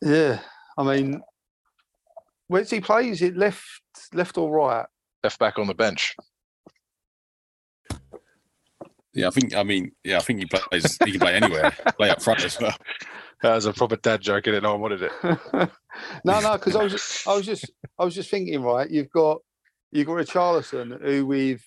[0.02, 0.40] yeah.
[0.76, 1.22] I mean,
[2.48, 3.08] where does he play?
[3.08, 3.64] Is it left,
[4.12, 4.86] left or right?
[5.24, 6.14] Left back on the bench.
[9.20, 9.28] Yeah.
[9.28, 9.54] I think.
[9.54, 10.18] I mean, yeah.
[10.18, 10.98] I think he plays.
[11.04, 11.70] He can play anywhere.
[11.96, 12.76] play up front as well.
[13.42, 15.12] That was a proper dad joke, and no one wanted it.
[16.24, 18.90] no, no, because I was, just, I was just, I was just thinking, right?
[18.90, 19.38] You've got,
[19.92, 21.64] you've got Richarlison, who we've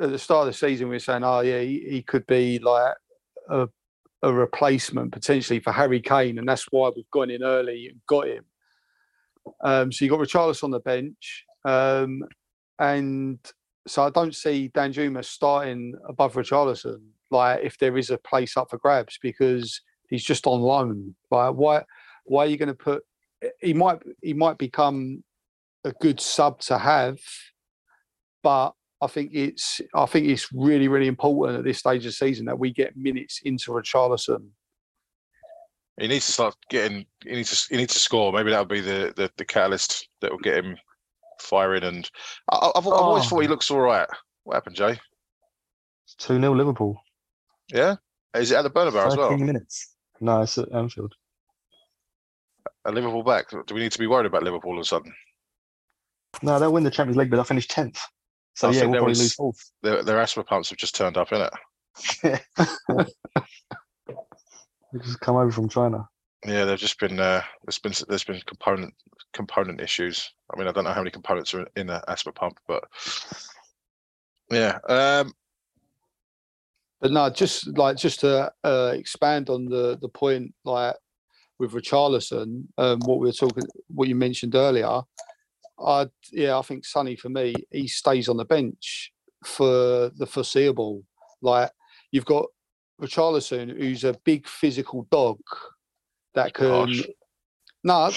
[0.00, 2.58] at the start of the season we were saying, oh yeah, he, he could be
[2.58, 2.94] like
[3.50, 3.68] a,
[4.22, 8.28] a replacement potentially for Harry Kane, and that's why we've gone in early and got
[8.28, 8.44] him.
[9.62, 12.22] Um, so you got Richarlison on the bench, um,
[12.78, 13.38] and
[13.88, 17.00] so I don't see Danjuma starting above Richarlison.
[17.30, 21.14] Like if there is a place up for grabs because he's just on loan.
[21.30, 21.84] Like why?
[22.24, 23.02] Why are you going to put?
[23.60, 25.22] He might he might become
[25.84, 27.18] a good sub to have,
[28.42, 32.12] but I think it's I think it's really really important at this stage of the
[32.12, 34.48] season that we get minutes into Richarlison.
[36.00, 37.06] He needs to start getting.
[37.24, 37.74] He needs to.
[37.74, 38.32] He needs to score.
[38.32, 40.76] Maybe that'll be the the, the catalyst that will get him
[41.40, 41.84] firing.
[41.84, 42.10] And
[42.50, 43.28] I, I've, I've always Oh.
[43.28, 44.08] thought he looks all right.
[44.44, 44.98] What happened, Jay?
[46.18, 47.00] 2 0 Liverpool.
[47.72, 47.96] Yeah,
[48.34, 49.38] is it at the Bernabeu as 13 well?
[49.38, 49.94] minutes.
[50.20, 51.14] No, it's at Anfield.
[52.86, 53.50] A Liverpool back.
[53.50, 55.12] Do we need to be worried about Liverpool all of a sudden?
[56.42, 57.98] No, they'll win the Champions League, but they'll finish 10th.
[58.54, 59.72] So I yeah, think we'll probably was- lose fourth.
[59.82, 61.50] Their, their asthma pumps have just turned up, innit?
[62.24, 62.38] Yeah.
[64.92, 66.08] They just come over from China.
[66.46, 67.20] Yeah, they've just been.
[67.20, 68.94] Uh, there's been there's been component
[69.32, 70.32] component issues.
[70.52, 72.84] I mean, I don't know how many components are in, an asthma pump, but
[74.50, 74.78] yeah.
[74.88, 75.32] Um,
[77.00, 80.96] But no, just like just to uh, expand on the the point, like
[81.58, 85.02] with Richarlison, um, what we were talking, what you mentioned earlier.
[85.78, 89.12] I yeah, I think Sonny for me, he stays on the bench
[89.44, 91.04] for the foreseeable.
[91.40, 91.70] Like
[92.10, 92.46] you've got
[93.00, 95.38] Richarlison, who's a big physical dog
[96.34, 97.06] that can Harsh.
[97.84, 98.10] no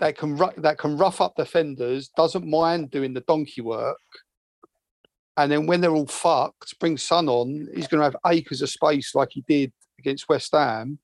[0.00, 3.98] that can that can rough up defenders, doesn't mind doing the donkey work.
[5.36, 8.68] And then when they're all fucked, bring Son on, he's going to have acres of
[8.68, 10.98] space like he did against West Ham.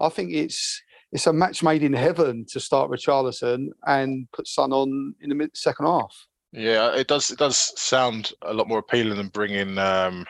[0.00, 0.82] I think it's
[1.12, 5.34] it's a match made in heaven to start Richarlison and put Son on in the
[5.34, 6.26] mid second half.
[6.52, 7.30] yeah, it does.
[7.30, 10.24] It does sound a lot more appealing than bringing um,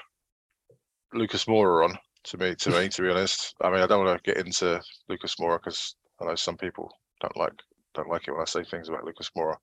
[1.13, 2.57] Lucas Moura on to me.
[2.57, 5.59] To me, to be honest, I mean, I don't want to get into Lucas Moura
[5.63, 7.55] because I know some people don't like
[7.95, 9.57] don't like it when I say things about Lucas Moura.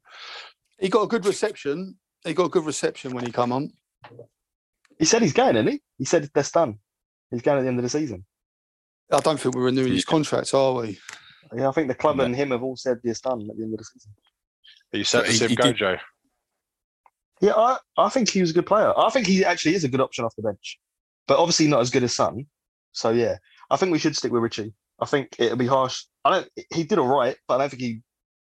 [0.79, 1.95] He got a good reception.
[2.25, 3.71] He got a good reception when he come on.
[4.99, 5.81] He said he's going, isn't he?
[5.97, 6.79] He said that's done.
[7.31, 8.25] He's going at the end of the season.
[9.11, 10.97] I don't think we're renewing his contract, are we?
[11.55, 12.23] Yeah, I think the club No.
[12.23, 14.11] and him have all said it's done at the end of the season.
[14.93, 15.97] Are you sad But to he- see him go, did- Joe?
[17.41, 18.93] Yeah, I, I think he was a good player.
[18.97, 20.79] I think he actually is a good option off the bench,
[21.27, 22.45] but obviously not as good as Son.
[22.91, 23.37] So yeah,
[23.71, 24.73] I think we should stick with Richie.
[24.99, 26.03] I think it'll be harsh.
[26.23, 26.49] I don't.
[26.71, 28.01] He did all right, but I don't think he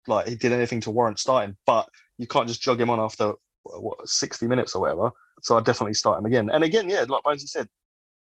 [0.08, 1.56] like he did anything to warrant starting.
[1.66, 1.88] But
[2.18, 5.12] you can't just jog him on after what sixty minutes or whatever.
[5.42, 6.50] So I definitely start him again.
[6.50, 7.68] And again, yeah, like Bonesy said,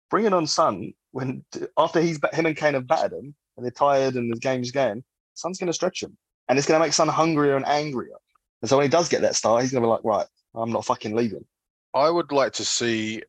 [0.10, 1.44] bringing on Son when
[1.78, 5.04] after he's him and Kane have battered him and they're tired and the game's going,
[5.34, 6.18] Son's going to stretch him,
[6.50, 8.16] and it's going to make Son hungrier and angrier.
[8.62, 10.72] And so when he does get that start, he's going to be like, right, I'm
[10.72, 11.46] not fucking leaving.
[11.94, 13.22] I would like to see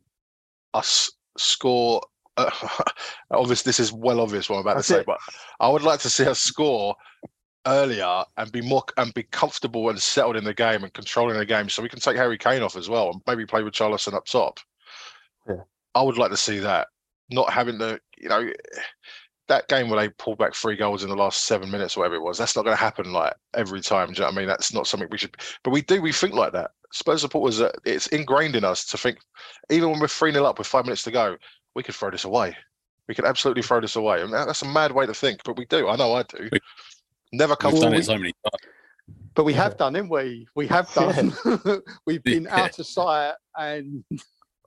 [0.75, 2.03] us score.
[2.38, 2.51] Uh,
[3.31, 5.07] obviously, this is well obvious what I'm about That's to say, it.
[5.07, 5.16] but
[5.59, 6.95] I would like to see us score
[7.66, 11.46] earlier and be more and be comfortable and settled in the game and controlling the
[11.46, 14.14] game, so we can take Harry Kane off as well and maybe play with Charlison
[14.14, 14.61] up top.
[15.48, 15.62] Yeah.
[15.94, 16.88] I would like to see that,
[17.31, 18.50] not having the you know
[19.48, 22.16] that game where they pulled back three goals in the last seven minutes or whatever
[22.16, 22.38] it was.
[22.38, 24.09] That's not going to happen like every time.
[24.09, 24.48] Do you know what I mean?
[24.48, 25.37] That's not something we should.
[25.62, 26.02] But we do.
[26.02, 26.72] We think like that.
[26.92, 29.18] Spurs supporters, uh, it's ingrained in us to think,
[29.70, 31.37] even when we're 3 0 up with five minutes to go,
[31.74, 32.57] we could throw this away.
[33.09, 34.22] We could absolutely throw this away.
[34.22, 35.88] And that's a mad way to think, but we do.
[35.88, 36.48] I know I do.
[36.50, 36.61] We-
[37.32, 37.72] Never come.
[37.72, 38.72] We've come Well, done we- it so many times.
[39.34, 40.48] But we have done, haven't we?
[40.54, 41.32] We have done.
[42.06, 42.64] We've been Yeah.
[42.64, 44.02] out of sight and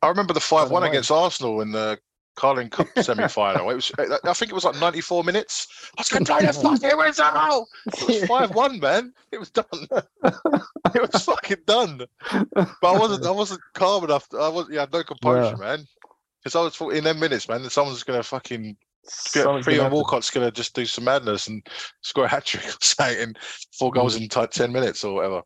[0.01, 1.97] I remember the 5 1 against Arsenal in the
[2.35, 3.69] Carling Cup semi-final.
[3.69, 5.67] It was, I think it was like 94 minutes.
[5.97, 7.67] I was going to play the fucking whistle.
[7.97, 9.11] It was five-one, man.
[9.31, 9.65] It was done.
[10.23, 12.05] it was fucking done.
[12.53, 14.27] But I wasn't, I wasn't calm enough.
[14.33, 15.65] I was, yeah, no composure, Yeah.
[15.77, 15.87] man.
[16.43, 17.63] Because I was thought in them minutes, man.
[17.63, 18.77] That someone's going to fucking
[19.77, 19.95] Gonna.
[19.95, 21.65] Walcott's going to just do some madness and
[22.01, 23.39] score a hat trick or something, and
[23.77, 24.23] four goals Mm.
[24.23, 25.41] in t- 10 minutes or whatever.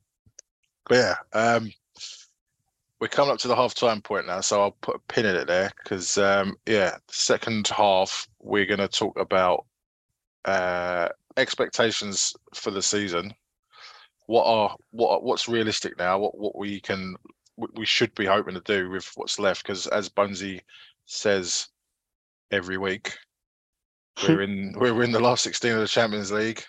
[0.90, 1.72] But yeah, um,
[3.00, 5.36] we're coming up to the half time point now, so I'll put a pin in
[5.36, 9.66] it there because, um, yeah, second half, we're going to talk about
[10.46, 13.34] uh, expectations for the season.
[14.28, 16.18] What are what what's realistic now?
[16.18, 17.16] What what we can
[17.58, 19.64] we we should be hoping to do with what's left?
[19.64, 20.62] Because as Bonesy
[21.06, 21.68] says
[22.50, 23.18] every week,
[24.28, 26.64] we're in we're in the last 16 of the Champions League.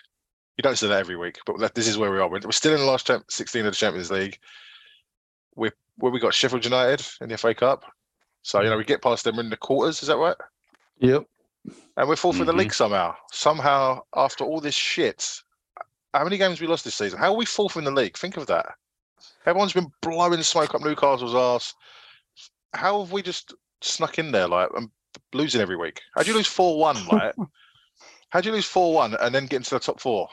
[0.57, 2.29] You don't say that every week, but this is where we are.
[2.29, 4.39] We're, still in the last champ, 16 of the Champions League.
[5.55, 7.83] We're where we got Sheffield United in the FA Cup.
[8.41, 10.01] So you know we get past them in the quarters.
[10.01, 10.35] Is that right?
[10.99, 11.25] Yep.
[11.97, 12.73] And we're fourth in the league mm-hmm.
[12.73, 13.15] somehow.
[13.31, 15.41] Somehow, after all this shit,
[16.13, 17.17] how many games we lost this season?
[17.19, 18.17] How are we fourth in the league?
[18.17, 18.67] Think of that.
[19.45, 21.73] Everyone's been blowing smoke up Newcastle's arse.
[22.73, 24.89] How have we just snuck in there like and
[25.35, 26.01] losing every week?
[26.15, 26.97] How'd you lose four one?
[27.11, 27.35] Like,
[28.29, 30.27] how'd you lose four one and then get into the top four?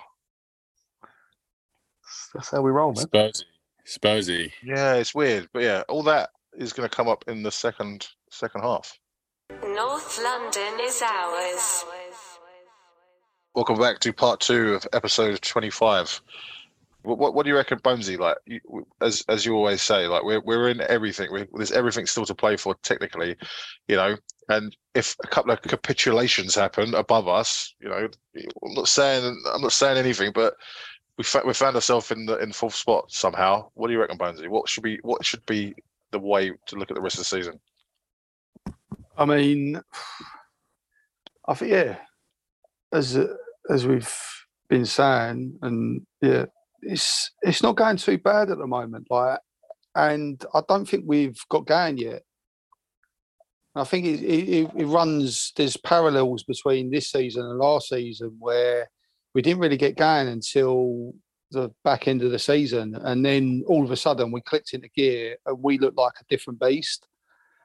[2.34, 3.06] That's how we roll, man.
[3.06, 3.42] Spursy.
[3.86, 4.52] Spursy.
[4.62, 8.08] Yeah, it's weird, but yeah, all that is going to come up in the second
[8.30, 8.98] second half.
[9.50, 11.84] North London is ours.
[13.54, 16.20] Welcome back to part two of episode twenty-five.
[17.02, 18.18] What, what, do you reckon, Bonesy?
[18.18, 18.60] Like, you,
[19.00, 21.32] as as you always say, like we're we're in everything.
[21.32, 23.36] we there's everything still to play for, technically,
[23.88, 24.16] you know.
[24.48, 29.62] And if a couple of capitulations happen above us, you know, I'm not saying I'm
[29.62, 30.54] not saying anything, but
[31.18, 33.70] we fa- we found ourselves in the in fourth spot somehow.
[33.74, 34.48] What do you reckon, Bonesy?
[34.48, 35.74] What should be what should be
[36.10, 37.60] the way to look at the rest of the season?
[39.16, 39.80] I mean,
[41.46, 41.96] I think yeah,
[42.92, 43.18] as
[43.68, 44.12] as we've
[44.68, 46.46] been saying, and yeah,
[46.82, 49.06] it's it's not going too bad at the moment.
[49.10, 49.38] Like,
[49.94, 52.22] and I don't think we've got going yet.
[53.74, 55.52] I think it, it, it runs.
[55.56, 58.90] There's parallels between this season and last season where
[59.34, 61.14] we didn't really get going until
[61.50, 64.88] the back end of the season, and then all of a sudden we clicked into
[64.88, 67.06] gear and we looked like a different beast.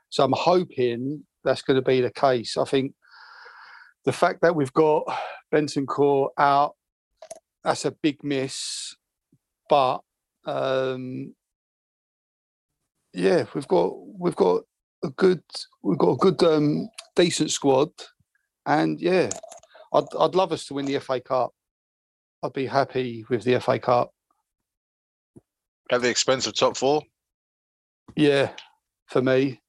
[0.10, 2.58] So I'm hoping that's going to be the case.
[2.58, 2.94] I think
[4.06, 5.04] the fact that we've got
[5.54, 6.76] Bentancur out,
[7.64, 8.96] that's a big miss.
[9.70, 10.02] But
[10.46, 11.34] um,
[13.14, 14.64] yeah, we've got we've got
[15.04, 15.44] a good
[15.84, 17.90] we've got a good um, decent squad,
[18.66, 19.30] and yeah,
[19.94, 21.52] I'd I'd love us to win the FA Cup.
[22.44, 24.12] I'd be happy with the FA Cup.
[25.92, 27.02] At the expense of top four?
[28.16, 28.52] Yeah,
[29.08, 29.62] for me.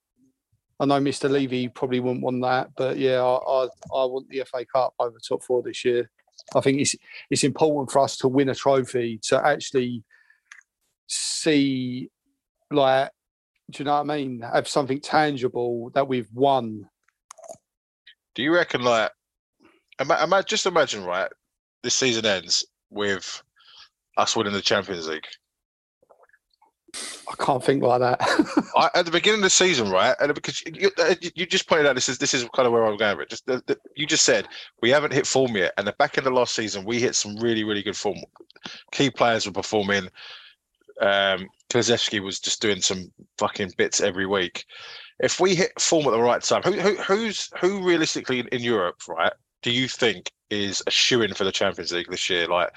[0.81, 1.29] I know Mr.
[1.29, 5.19] Levy probably wouldn't want that, but yeah, I, I I want the FA Cup over
[5.27, 6.11] top four this year.
[6.55, 6.95] I think it's
[7.31, 10.03] it's important for us to win a trophy to actually
[11.07, 12.11] see,
[12.71, 13.11] like,
[13.71, 14.41] do you know what I mean?
[14.41, 16.89] Have something tangible that we've won.
[18.35, 19.11] Do you reckon like,
[20.01, 21.31] ima- just imagine right,
[21.83, 23.43] this season ends with
[24.17, 25.27] us winning the Champions League.
[26.95, 28.19] I can't think like that.
[28.77, 31.87] I, at the beginning of the season, right, and because you, uh, you just pointed
[31.87, 33.31] out this is this is kind of where I'm going with it.
[33.31, 34.49] Just the, the, you just said
[34.81, 37.37] we haven't hit form yet, and the back end of last season we hit some
[37.37, 38.19] really really good form.
[38.93, 40.09] Key players were performing.
[41.01, 44.65] Um, was just doing some fucking bits every week.
[45.21, 48.63] If we hit form at the right time, who, who who's who realistically in, in
[48.63, 49.33] Europe, right?
[49.63, 52.47] Do you think is a shoe in for the Champions League this year?
[52.47, 52.71] Like,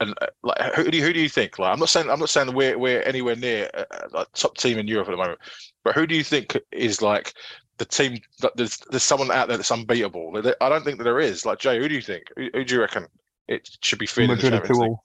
[0.00, 1.58] and uh, like who do you, who do you think?
[1.58, 3.80] Like, I'm not saying I'm not saying we're we're anywhere near a,
[4.14, 5.38] a a top team in Europe at the moment,
[5.84, 7.32] but who do you think is like
[7.78, 10.32] the team that there's there's someone out there that's unbeatable?
[10.60, 11.46] I don't think that there is.
[11.46, 12.24] Like Jai, who do you think?
[12.36, 13.06] Who, who do you reckon
[13.48, 15.04] it should be feeding the Madrid are all.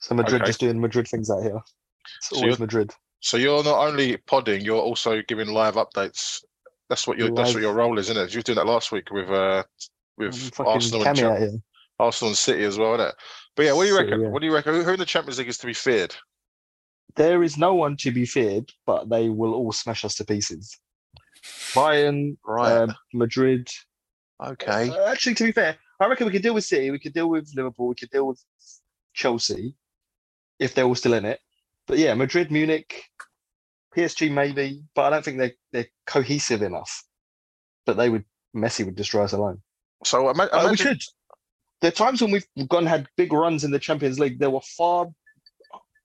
[0.00, 0.48] So Madrid Okay.
[0.48, 1.58] just doing Madrid things out here.
[2.18, 2.92] It's So always you're- Madrid.
[3.20, 6.40] So you're not only podding, you're also giving live updates.
[6.88, 8.32] That's what your that's what your role is, isn't it?
[8.32, 9.64] You were doing that last week with uh
[10.16, 11.62] with Arsenal and cameo Chel- out here.
[11.98, 13.14] Arsenal and City as well, isn't it?
[13.56, 14.20] But yeah, what do you City, reckon?
[14.22, 14.28] yeah.
[14.28, 14.74] What do you reckon?
[14.74, 16.14] Who, who in the Champions League is to be feared?
[17.16, 20.78] There is no one to be feared, but they will all smash us to pieces.
[21.74, 22.72] Bayern, Right.
[22.82, 23.68] um, Madrid.
[24.44, 24.90] okay.
[24.90, 27.28] Uh, actually, to be fair, I reckon we could deal with City, we could deal
[27.28, 28.42] with Liverpool, we could deal with
[29.14, 29.74] Chelsea
[30.58, 31.40] if they're all still in it.
[31.86, 33.04] But yeah, Madrid, Munich,
[33.96, 37.04] PSG maybe, but I don't think they're they're cohesive enough.
[37.86, 38.24] But they would
[38.54, 39.62] Messi would destroy us alone.
[40.04, 41.00] So ima- Uh, we should.
[41.80, 44.38] There are times when we've gone had big runs in the Champions League.
[44.38, 45.06] There were far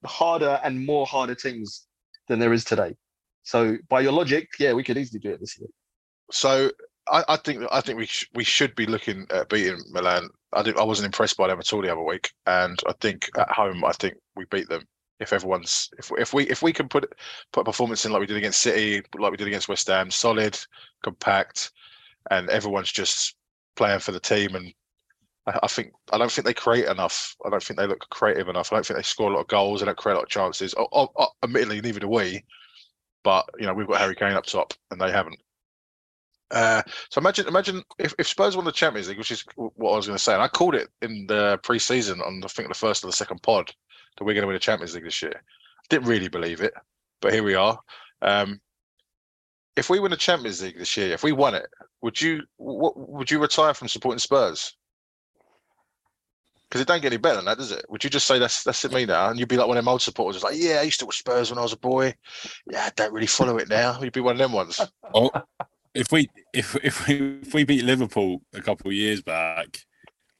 [0.04, 1.86] harder and more harder teams
[2.28, 2.94] than there is today.
[3.42, 5.68] So by your logic, yeah, we could easily do it this year.
[6.30, 6.70] So
[7.08, 10.28] I, I think I think we sh- we should be looking at beating Milan.
[10.52, 13.28] I did, I wasn't impressed by them at all the other week, and I think
[13.36, 14.86] at home I think we beat them.
[15.20, 17.12] If everyone's if if we if we can put
[17.52, 20.10] put a performance in like we did against City, like we did against West Ham,
[20.10, 20.58] solid,
[21.02, 21.72] compact,
[22.30, 23.36] and everyone's just
[23.76, 24.54] playing for the team.
[24.54, 24.72] And
[25.46, 27.36] I, think I don't think they create enough.
[27.44, 28.72] I don't think they look creative enough.
[28.72, 29.80] I don't think they score a lot of goals.
[29.80, 30.74] They don't create a lot of chances.
[30.76, 32.44] Oh, oh, oh, admittedly, neither do we.
[33.22, 35.38] But you know we've got Harry Kane up top, and they haven't.
[36.50, 39.96] Uh, so imagine, imagine if, if Spurs won the Champions League, which is what I
[39.96, 42.74] was going to say, and I called it in the pre-season on I think the
[42.74, 43.72] first or the second pod
[44.16, 45.32] that we're going to win the Champions League this year.
[45.34, 46.74] I didn't really believe it,
[47.20, 47.78] but here we are.
[48.22, 48.60] Um,
[49.76, 51.66] if we win the Champions League this year, if we won it,
[52.02, 54.76] would you what would you retire from supporting Spurs?
[56.74, 57.86] Because it don't get any better than that, does it?
[57.88, 59.84] Would you just say that's that's it me now, and you'd be like one of
[59.84, 62.12] them old supporters, like, yeah, I used to watch Spurs when I was a boy.
[62.68, 64.02] Yeah, I don't really follow it now.
[64.02, 64.80] You'd be one of them ones.
[65.14, 65.30] Oh,
[65.94, 69.78] if we if if we if we beat Liverpool a couple of years back,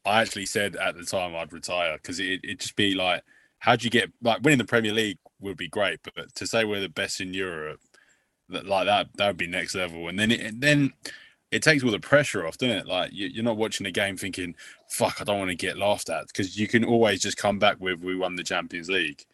[0.05, 3.23] I actually said at the time I'd retire because it it'd just be like,
[3.61, 6.65] how do you get like winning the Premier League would be great, but to say
[6.65, 7.79] we're the best in Europe,
[8.49, 10.93] that like that that would be next level, and then it then
[11.55, 12.87] it takes all the pressure off, doesn't it?
[12.87, 14.55] Like you, you're not watching a game thinking,
[14.89, 17.77] "Fuck, I don't want to get laughed at," because you can always just come back
[17.81, 19.25] with, "We won the Champions League,"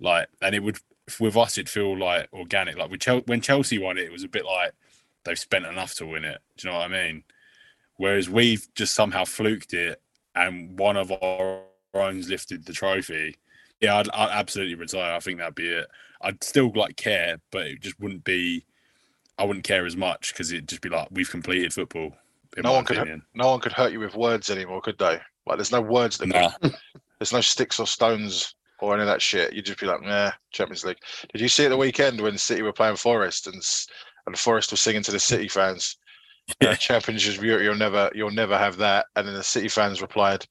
[0.00, 0.78] like, and it would
[1.20, 2.76] with us it'd feel like organic.
[2.78, 2.90] Like
[3.26, 4.72] when Chelsea won it, it was a bit like
[5.24, 6.38] they've spent enough to win it.
[6.56, 7.24] Do you know what I mean?
[7.96, 10.00] Whereas we've just somehow fluked it,
[10.34, 11.62] and one of our
[11.94, 13.36] own's lifted the trophy.
[13.80, 15.14] Yeah, I'd, I'd absolutely retire.
[15.14, 15.86] I think that'd be it.
[16.22, 18.64] I'd still like care, but it just wouldn't be.
[19.38, 22.12] I wouldn't care as much because it'd just be like we've completed football.
[22.62, 25.20] No one could- no one could hurt you with words anymore, could they?
[25.46, 26.50] Like, there's no words that Nah.
[26.62, 26.74] could,
[27.18, 29.52] there's no sticks or stones or any of that shit.
[29.52, 30.98] You'd just be like, nah, Champions League.
[31.32, 33.62] Did you see it the weekend when City were playing Forest and
[34.26, 35.96] and Forest was singing to the City fans,
[36.50, 36.74] uh, Yeah.
[36.76, 40.46] "Champions of Europe, you'll never, you'll never have that." And then the City fans replied,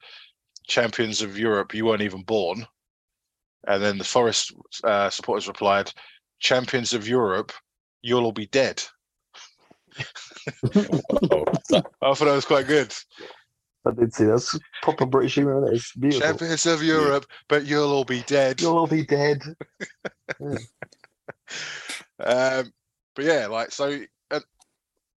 [0.67, 2.67] "Champions of Europe, you weren't even born."
[3.67, 4.53] And then the Forest
[4.83, 5.91] uh, supporters replied,
[6.39, 7.51] "Champions of Europe,
[8.03, 8.83] you'll all be dead."
[12.01, 12.93] Oh, I thought that was quite good.
[13.85, 15.61] I did see that's proper British humor.
[15.61, 16.27] That is beautiful.
[16.27, 18.61] Champions of Europe, but you'll all be dead.
[18.61, 19.41] You'll all be dead.
[22.19, 22.71] Um,
[23.15, 23.99] but yeah, like so,
[24.31, 24.39] uh,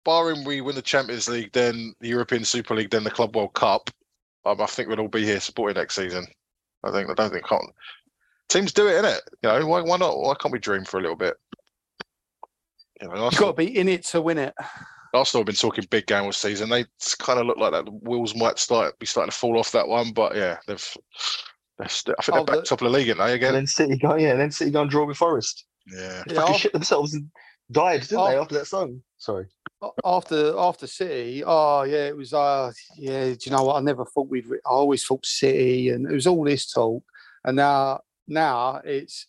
[0.05, 3.53] barring we win the Champions League, then the European Super League, then the Club World
[3.53, 3.89] Cup,
[4.45, 6.25] um, I think we'll all be here supporting next season.
[6.83, 7.63] I think I don't think can't
[8.49, 9.19] teams do it, innit?
[9.41, 10.17] You know, why why not?
[10.17, 11.35] Why can't we dream for a little bit?
[13.03, 14.53] You know, You've got to be in it to win it.
[15.13, 16.69] Arsenal have been talking big game all season.
[16.69, 16.85] They
[17.19, 17.85] kind of look like that.
[17.85, 20.93] The wheels might start be starting to fall off that one, but yeah, they've.
[21.77, 23.25] they're st- I think Oh, they're back the- top of the league, aren't they?
[23.25, 25.65] And Again, then City go, yeah, and then City go and draw with Forest.
[25.93, 26.23] yeah.
[26.27, 27.29] Yeah, Fucking af- shit themselves and
[27.71, 29.01] died, didn't they, after that song?
[29.17, 29.45] Sorry.
[30.03, 33.25] after after City, oh yeah, it was uh yeah.
[33.33, 33.75] Do you know what?
[33.75, 34.47] I never thought we'd.
[34.47, 37.03] re- I always thought City, and it was all this talk,
[37.43, 39.27] and now now it's.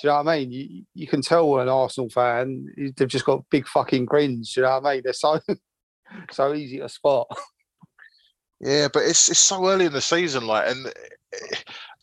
[0.00, 0.52] Do you know what I mean?
[0.52, 4.54] You, you can tell an Arsenal fan they've just got big fucking grins.
[4.54, 5.02] Do you know what I mean?
[5.04, 5.40] They're so
[6.30, 7.26] so easy to spot.
[8.60, 11.56] Yeah, but it's it's so early in the season, like, and eh,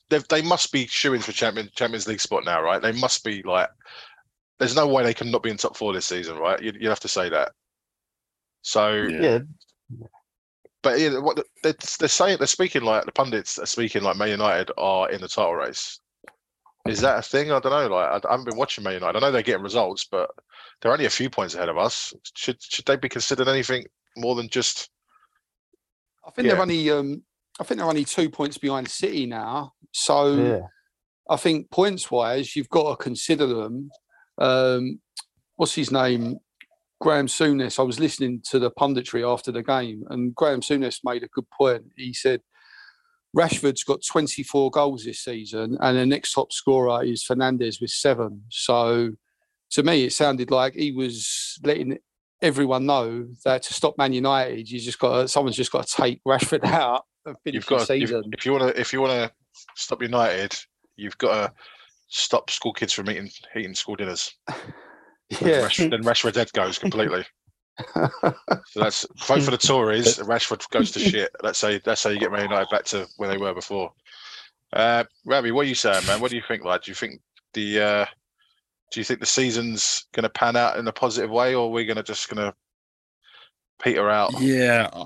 [0.09, 2.81] they they must be shooing for champion Champions League spot now, right?
[2.81, 3.69] They must be like.
[4.57, 6.61] There's no way they can not be in top four this season, right?
[6.61, 7.51] You you have to say that.
[8.61, 9.21] So, Yeah.
[9.21, 9.39] Yeah.
[10.81, 14.29] but yeah, what they're, they're saying, they're speaking like the pundits are speaking like Man
[14.29, 15.99] United are in the title race.
[16.87, 17.51] Is that a thing?
[17.51, 17.95] I don't know.
[17.95, 19.17] Like, I, I haven't been watching Man United.
[19.17, 20.29] I know they're getting results, but
[20.81, 22.13] they're only a few points ahead of us.
[22.35, 23.85] Should should they be considered anything
[24.17, 24.89] more than just?
[26.25, 26.53] I think Yeah.
[26.53, 27.23] they're only um
[27.59, 29.73] I think they're only two points behind City now.
[29.93, 30.67] So Yeah.
[31.29, 33.89] I think points wise, you've got to consider them.
[34.37, 34.99] Um,
[35.55, 36.37] what's his name?
[37.01, 37.79] Graham Souness.
[37.79, 41.49] I was listening to the punditry after the game, and Graham Souness made a good
[41.49, 41.83] point.
[41.97, 42.41] He said
[43.35, 48.43] Rashford's got 24 goals this season, and the next top scorer is Fernandes with seven.
[48.49, 49.11] So
[49.71, 51.97] to me, it sounded like he was letting
[52.41, 55.95] everyone know that to stop Man United, you just got to, someone's just got to
[55.95, 58.23] take Rashford out and finish You've the got to, if, season.
[58.31, 59.31] if you want to if you want to
[59.75, 60.55] stop United,
[60.95, 61.53] you've got to
[62.07, 64.33] stop school kids from eating eating school dinners.
[65.41, 65.61] Then yeah.
[65.61, 67.25] Rashford, then Rashford's head goes completely.
[67.95, 70.17] So that's vote for the Tories.
[70.19, 71.29] Rashford goes to shit.
[71.43, 73.91] That's how that's how you get Man United back to where they were before.
[74.73, 76.19] Uh, what are you saying, man?
[76.21, 76.81] What do you think, lad?
[76.83, 77.21] Do you think
[77.53, 78.05] the uh,
[78.91, 81.71] do you think the season's going to pan out in a positive way, or are
[81.71, 82.53] we going to just going to
[83.81, 84.31] peter out?
[84.39, 85.05] Yeah, I-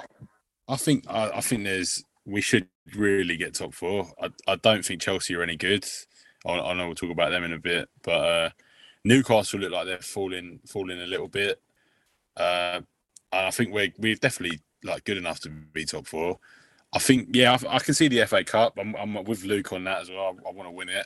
[0.68, 4.08] I think I, I think there's we should really get top four.
[4.22, 5.84] I, I don't think Chelsea are any good.
[6.46, 8.50] I, I know we'll talk about them in a bit, but uh,
[9.04, 11.60] Newcastle look like they're falling falling a little bit.
[12.40, 12.82] Uh,
[13.32, 16.40] and I think we're we're definitely like good enough to be top four.
[16.94, 18.78] I think yeah, I, I can see the FA Cup.
[18.80, 20.36] I'm, I'm with Luke on that as well.
[20.46, 21.06] I, I want to win it.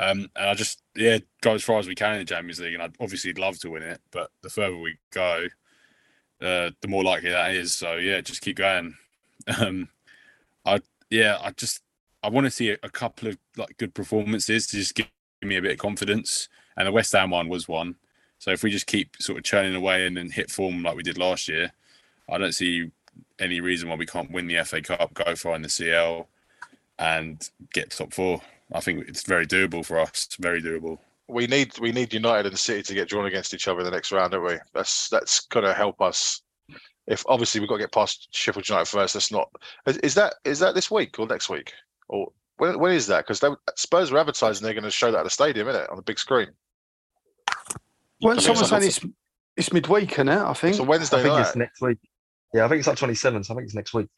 [0.00, 2.74] Um, and I just yeah go as far as we can in the Champions League,
[2.74, 5.46] and I'd obviously love to win it, but the further we go,
[6.40, 7.74] uh, the more likely that is.
[7.74, 8.96] So yeah, just keep going.
[9.60, 9.88] Um,
[10.66, 10.80] I
[11.10, 11.80] yeah, I just
[12.22, 15.06] I want to see a, a couple of like good performances to just give
[15.42, 17.96] me a bit of confidence, and the West Ham one was one.
[18.38, 21.02] So if we just keep sort of churning away and then hit form like we
[21.02, 21.72] did last year,
[22.30, 22.90] I don't see
[23.38, 26.28] any reason why we can't win the FA Cup, go far in the CL,
[26.98, 28.40] and get top four.
[28.72, 30.26] I think it's very doable for us.
[30.26, 30.98] It's Very doable.
[31.30, 33.90] We need we need United and City to get drawn against each other in the
[33.90, 34.56] next round, don't we?
[34.72, 36.40] That's that's gonna help us.
[37.06, 39.12] If obviously we've got to get past Sheffield United first.
[39.14, 39.50] That's not.
[39.86, 41.72] Is, is that is that this week or next week
[42.08, 43.26] or when when is that?
[43.26, 43.42] Because
[43.76, 46.02] Spurs were advertising they're going to show that at the stadium, isn't it, on the
[46.02, 46.48] big screen?
[48.20, 49.00] Well, someone's saying it's
[49.56, 50.38] it's midweek, isn't it?
[50.38, 50.70] I think.
[50.72, 51.46] It's a I Wednesday I think night.
[51.46, 51.98] it's next week.
[52.54, 53.46] Yeah, I think it's like 27th.
[53.46, 54.08] So I think it's next week.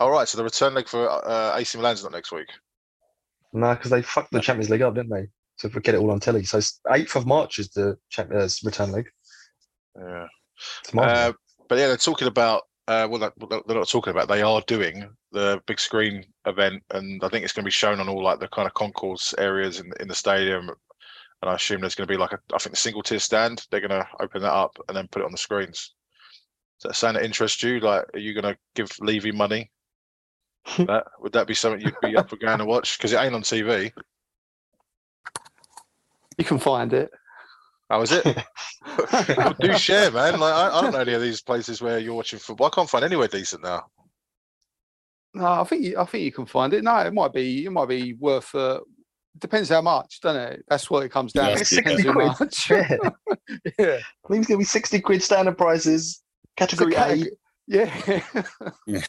[0.00, 2.46] All right, so the return leg for uh, AC Milan's not next week.
[3.52, 5.26] No, because they fucked the Champions League up, didn't they?
[5.56, 6.44] So if we get it all on telly.
[6.44, 9.08] So it's 8th of March is the champ- uh, return leg.
[9.98, 10.26] Yeah.
[10.96, 11.32] Uh,
[11.68, 12.62] but yeah, they're talking about.
[12.86, 14.28] Uh, well, well, they're not talking about.
[14.28, 18.00] They are doing the big screen event, and I think it's going to be shown
[18.00, 20.70] on all like the kind of concourse areas in in the stadium.
[21.40, 23.64] And I assume there's going to be like a, I think, the single tier stand.
[23.70, 25.94] They're going to open that up and then put it on the screens.
[26.78, 27.80] Is that something that interests you?
[27.80, 29.70] Like, are you going to give Levy money?
[30.78, 32.98] that would that be something you'd be up for going to watch?
[32.98, 33.92] Because it ain't on TV.
[36.36, 37.10] You can find it.
[37.90, 38.24] How is it?
[39.60, 40.38] Do share, man.
[40.38, 42.66] Like, I, I don't know any of these places where you're watching football.
[42.66, 43.86] I can't find anywhere decent now.
[45.34, 46.84] No, I think you, I think you can find it.
[46.84, 48.54] No, it might be it might be worth.
[48.54, 48.80] Uh,
[49.38, 50.64] depends how much, doesn't it?
[50.68, 51.50] That's what it comes down.
[51.50, 51.64] Yeah, to.
[51.64, 52.14] 60 quid.
[52.14, 52.70] much.
[52.70, 52.88] yeah.
[53.78, 53.98] yeah.
[53.98, 56.22] I think it's going to be 60 quid standard prices,
[56.56, 56.98] category A.
[56.98, 57.28] Categ-
[57.66, 58.20] Yeah.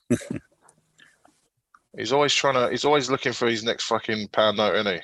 [1.98, 2.70] He's always trying to.
[2.70, 5.00] He's always looking for his next fucking pound note, isn't he?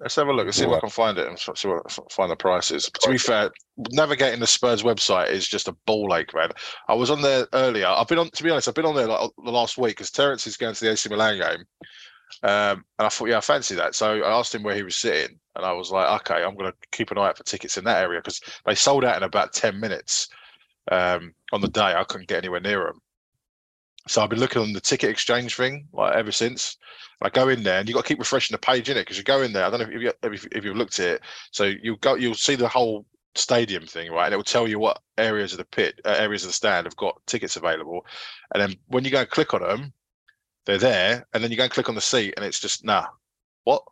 [0.00, 1.98] Let's have a look and see if I can find it and see what, f-
[2.10, 2.90] find the prices.
[3.02, 3.50] to be fair,
[3.90, 6.48] navigating the Spurs website is just a ball ache, man.
[6.88, 7.86] I was on there earlier.
[7.88, 8.30] I've been on.
[8.30, 10.74] To be honest, I've been on there like the last week because Terence is going
[10.74, 11.64] to the AC Milan game,
[12.42, 13.94] um, and I thought, yeah, I fancy that.
[13.94, 16.70] So I asked him where he was sitting, and I was like, okay, I'm going
[16.70, 19.22] to keep an eye out for tickets in that area because they sold out in
[19.22, 20.28] about ten minutes
[20.90, 21.94] um, on the day.
[21.94, 23.00] I couldn't get anywhere near them.
[24.06, 26.76] So I've been looking on the ticket exchange thing like ever since.
[27.22, 29.16] I go in there and you got to keep refreshing the page in it because
[29.16, 29.64] you go in there.
[29.64, 31.20] I don't know if you if, if you've looked at it.
[31.52, 34.78] So you go you'll see the whole stadium thing right, and it will tell you
[34.78, 38.04] what areas of the pit uh, areas of the stand have got tickets available.
[38.52, 39.92] And then when you go and click on them,
[40.66, 41.26] they're there.
[41.32, 43.06] And then you go and click on the seat, and it's just nah.
[43.64, 43.82] What?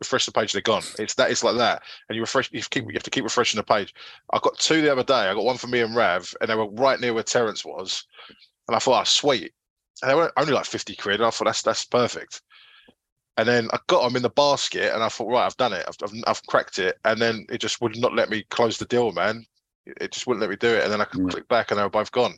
[0.00, 0.84] Refresh the page, they're gone.
[0.98, 1.30] It's that.
[1.30, 1.82] It's like that.
[2.08, 2.50] And you refresh.
[2.52, 2.84] You keep.
[2.84, 3.94] You have to keep refreshing the page.
[4.32, 5.14] I got two the other day.
[5.14, 8.04] I got one for me and Rav, and they were right near where Terence was.
[8.68, 9.52] And I thought, oh, sweet.
[10.02, 11.16] And they were only like 50 quid.
[11.16, 12.42] And I thought, that's that's perfect.
[13.36, 15.84] And then I got them in the basket and I thought, right, I've done it.
[15.86, 16.98] I've, I've, I've cracked it.
[17.04, 19.44] And then it just would not let me close the deal, man.
[19.86, 20.84] It just wouldn't let me do it.
[20.84, 21.30] And then I could Mm.
[21.30, 22.34] click back and they were both gone.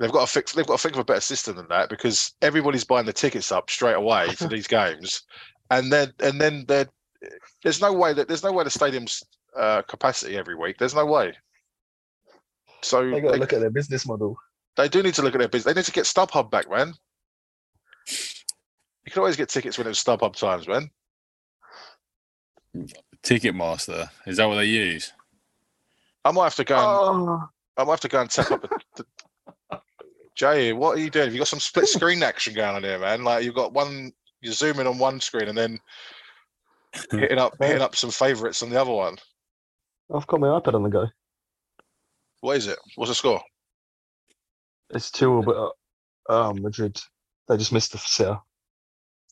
[0.00, 2.32] They've got to fix, they've got to think of a better system than that because
[2.40, 5.22] everybody's buying the tickets up straight away for these games.
[5.70, 6.88] And then, and then they're,
[7.62, 9.22] there's no way that there's no way the stadium's
[9.54, 10.78] uh, capacity every week.
[10.78, 11.34] There's no way.
[12.80, 14.38] So They got to look at their business model.
[14.78, 15.74] they do need to look at their business.
[15.74, 16.94] They need to get StubHub back, man.
[18.08, 20.90] You can always get tickets when it's was StubHub times, man.
[23.22, 25.12] Ticketmaster is that what they use?
[26.24, 26.76] I might have to go.
[26.76, 28.64] And, Oh, I might have to go and tap up.
[28.64, 29.04] A, the,
[30.40, 31.26] Jai, what are you doing?
[31.26, 33.24] Have you got some split screen action going on here, man?
[33.24, 34.10] Like you've got one,
[34.40, 35.78] you're zooming on one screen and then
[37.10, 39.18] hitting up, hitting up some favourites on the other one.
[40.10, 41.08] I've got my iPad on the go.
[42.40, 42.78] What is it?
[42.94, 43.42] What's the score?
[44.88, 45.74] It's two, but
[46.30, 46.98] uh, um, Madrid.
[47.46, 48.38] They just missed the sitter.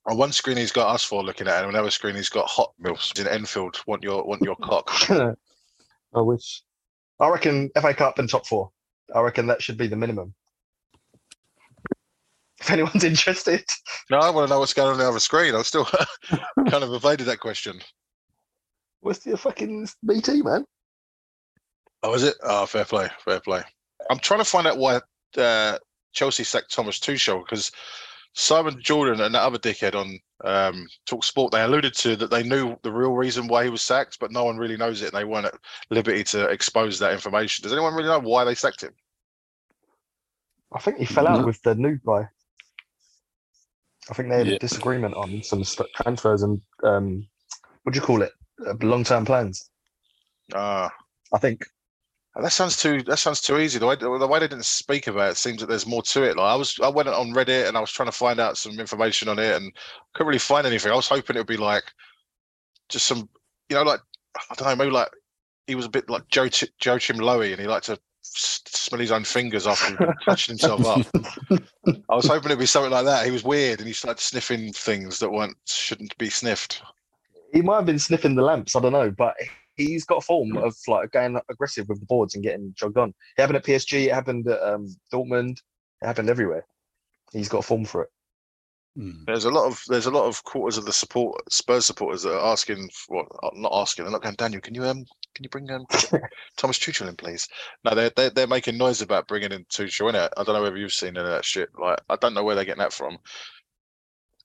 [0.04, 2.46] On one screen he's got us four looking at, and on another screen he's got
[2.48, 3.80] Hot Mills in Enfield.
[3.86, 4.90] Want your want your cock?
[5.10, 6.62] I wish.
[7.18, 8.72] I reckon FA Cup and top four.
[9.14, 10.34] I reckon that should be the minimum.
[12.60, 13.64] If anyone's interested,
[14.10, 15.54] No, I want to know what's going on, on the other screen.
[15.54, 15.84] I'm still
[16.68, 17.80] kind of evaded that question.
[19.00, 20.64] what's the fucking BT man?
[22.02, 22.34] Oh, is it?
[22.42, 23.62] Oh, fair play, fair play.
[24.10, 25.00] I'm trying to find out why
[25.36, 25.78] uh,
[26.12, 27.70] Chelsea sacked Thomas Tuchel because
[28.34, 32.42] Simon Jordan and that other dickhead on um, Talk Sport they alluded to that they
[32.42, 35.16] knew the real reason why he was sacked, but no one really knows it, and
[35.16, 35.54] they weren't at
[35.90, 37.62] liberty to expose that information.
[37.62, 38.92] Does anyone really know why they sacked him?
[40.72, 41.46] I think he fell out No.
[41.46, 42.28] with the new guy.
[44.10, 44.54] I think they had Yeah.
[44.54, 47.26] a disagreement on some st- transfers and um,
[47.82, 48.32] what do you call it?
[48.66, 49.70] uh, long-term plans.
[50.54, 50.90] Ah,
[51.32, 51.64] I think.
[52.40, 53.02] that sounds too.
[53.04, 53.78] That sounds too easy.
[53.78, 56.36] The way the way they didn't speak about it seems that there's more to it.
[56.36, 58.78] Like I was, I went on Reddit and I was trying to find out some
[58.80, 59.72] information on it and
[60.14, 60.90] couldn't really find anything.
[60.92, 61.84] I was hoping it would be like
[62.88, 63.28] just some,
[63.68, 64.00] you know, like
[64.50, 65.10] I don't know, maybe like
[65.66, 67.98] he was a bit like Joe Ch- Joachim Lowy and he liked to s-
[68.34, 71.06] smell his own fingers after touching himself up.
[72.08, 73.24] I was hoping it'd be something like that.
[73.24, 76.82] He was weird and he started sniffing things that weren't shouldn't be sniffed.
[77.52, 78.76] He might have been sniffing the lamps.
[78.76, 79.34] I don't know, but
[79.76, 83.10] he's got a form of like going aggressive with the boards and getting jogged on.
[83.10, 84.06] It happened at PSG.
[84.06, 85.58] It happened at um, Dortmund.
[86.02, 86.66] It happened everywhere.
[87.32, 88.10] He's got a form for it.
[88.98, 89.22] Hmm.
[89.26, 92.34] There's a lot of there's a lot of quarters of the support Spurs supporters that
[92.34, 94.04] are asking for well, not asking.
[94.04, 94.34] They're not going.
[94.34, 95.04] Daniel, can you um
[95.36, 95.86] can you bring um
[96.56, 97.46] Thomas Tuchel in, please?
[97.84, 100.32] No, they're they're, they're making noise about bringing in Tuchel in it.
[100.36, 101.68] I don't know whether you've seen any of that shit.
[101.78, 103.16] Like I don't know where they're getting that from.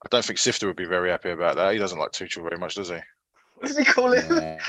[0.06, 1.74] I don't think Sifter would be very happy about that.
[1.74, 2.99] He doesn't like Tuchel very much, does he?
[3.56, 4.26] What does he call it?
[4.30, 4.60] Yeah.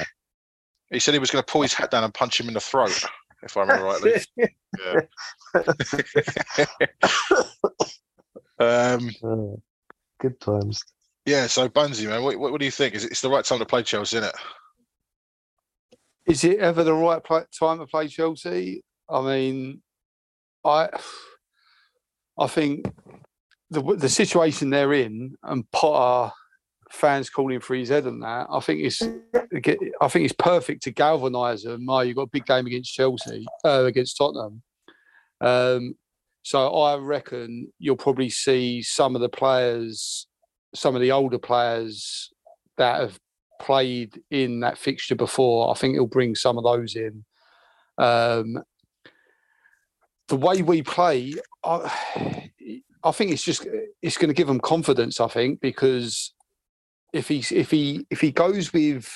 [0.91, 2.61] He said he was going to pull his hat down and punch him in the
[2.61, 3.05] throat,
[3.43, 4.15] if I remember rightly.
[8.59, 9.61] Um, Oh,
[10.25, 10.83] good times.
[11.27, 11.47] yeah.
[11.47, 12.95] So Bonesy, man, what, what, what do you think?
[12.95, 14.37] Is it, it's the right time to play Chelsea, isn't it?
[16.27, 18.83] Is it ever the right pla time to play Chelsea?
[19.09, 19.83] I mean,
[20.65, 20.89] I
[22.39, 22.87] I think
[23.71, 26.33] the the situation they're in and Potter
[26.91, 28.47] fans calling for his head and that.
[28.51, 31.89] I think it's I think it's perfect to galvanise them.
[31.89, 34.63] Oh, you've got a big game against Chelsea, uh, against Tottenham.
[35.41, 35.95] Um,
[36.45, 40.27] so I reckon you'll probably see some of the players,
[40.75, 42.31] some of the older players
[42.77, 43.19] that have
[43.63, 45.71] played in that fixture before.
[45.71, 47.25] I think he'll bring some of those in.
[47.97, 48.59] Um,
[50.29, 51.33] the way we play,
[51.65, 52.51] I,
[53.03, 53.67] I think it's just
[54.03, 55.21] it's going to give them confidence.
[55.21, 56.35] I think because
[57.15, 59.11] if he's if he if he goes with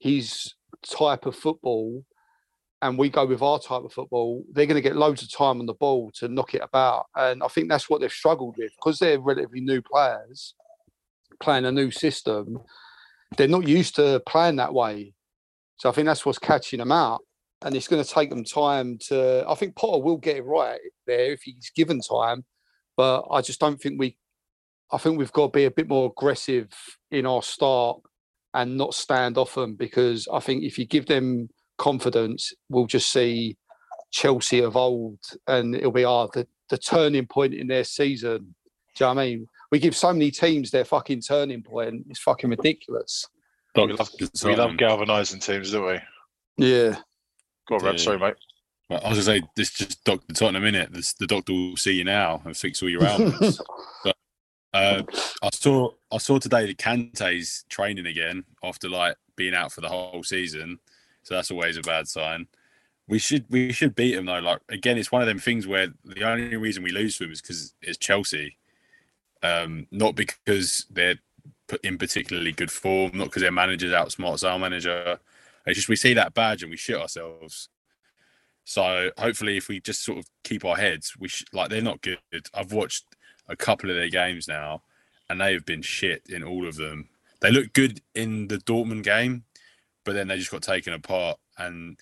[0.00, 0.54] his
[0.86, 2.04] type of football
[2.84, 5.58] and we go with our type of football, they're going to get loads of time
[5.58, 7.06] on the ball to knock it about.
[7.16, 10.54] And I think that's what they've struggled with because they're relatively new players
[11.40, 12.58] playing a new system.
[13.38, 15.14] They're not used to playing that way.
[15.78, 17.22] So I think that's what's catching them out.
[17.62, 19.46] And it's going to take them time to.
[19.48, 22.44] I think Potter will get it right there if he's given time.
[22.98, 24.18] But I just don't think we.
[24.92, 26.68] I think we've got to be a bit more aggressive
[27.10, 28.00] in our start
[28.52, 31.48] and not stand off them because I think if you give them
[31.78, 33.56] confidence, we'll just see
[34.10, 38.54] Chelsea of old and it'll be our the, the turning point in their season.
[38.96, 39.48] Do you know what I mean?
[39.72, 42.06] We give so many teams their fucking turning point.
[42.08, 43.26] It's fucking ridiculous.
[43.74, 44.10] We love,
[44.44, 46.64] we love galvanising teams, don't we?
[46.64, 46.96] Yeah.
[47.68, 48.00] Go on, Rav.
[48.00, 48.34] Sorry, mate.
[48.88, 50.92] Well, I was gonna say this just Doctor Tottenham in it.
[50.92, 53.60] This, the doctor will see you now and fix all your ailments.
[54.04, 54.16] but
[54.74, 55.02] uh,
[55.42, 59.88] I saw I saw today that Kante's training again after like being out for the
[59.88, 60.78] whole season,
[61.24, 62.46] so that's always a bad sign.
[63.08, 64.38] We should we should beat them though.
[64.38, 67.32] Like again, it's one of them things where the only reason we lose to them
[67.32, 68.56] is because it's Chelsea,
[69.42, 71.18] um, not because they're
[71.82, 75.18] in particularly good form, not because their manager's outsmarts our manager.
[75.66, 77.68] It's just we see that badge and we shit ourselves.
[78.64, 82.00] So hopefully, if we just sort of keep our heads, we sh- like they're not
[82.02, 82.18] good.
[82.54, 83.04] I've watched
[83.48, 84.82] a couple of their games now,
[85.28, 87.08] and they have been shit in all of them.
[87.40, 89.44] They look good in the Dortmund game,
[90.04, 91.38] but then they just got taken apart.
[91.58, 91.98] And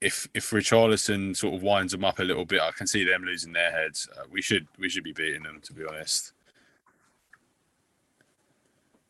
[0.00, 3.22] if if Richarlison sort of winds them up a little bit, I can see them
[3.22, 4.08] losing their heads.
[4.16, 6.32] Uh, we should we should be beating them, to be honest.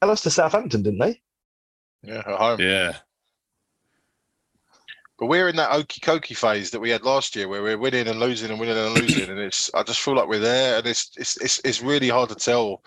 [0.00, 1.20] They lost to Southampton, didn't they?
[2.02, 2.60] Yeah, at home.
[2.60, 2.96] Yeah,
[5.18, 8.08] But we're in that okey cokey phase that we had last year, where we're winning
[8.08, 9.70] and losing and winning and losing, and it's.
[9.74, 12.82] I just feel like we're there, and it's it's it's, it's really hard to tell.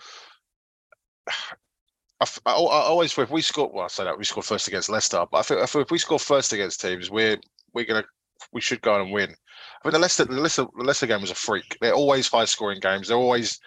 [2.46, 4.88] I, I- I always if we score, well, I say that we score first against
[4.90, 7.38] Leicester, but I feel if we score first against teams, we're
[7.72, 8.04] we're gonna
[8.52, 9.30] we should go and win.
[9.30, 11.76] I mean, the Leicester the Leicester the Leicester game was a freak.
[11.80, 13.08] They're always high scoring games.
[13.08, 13.58] They're always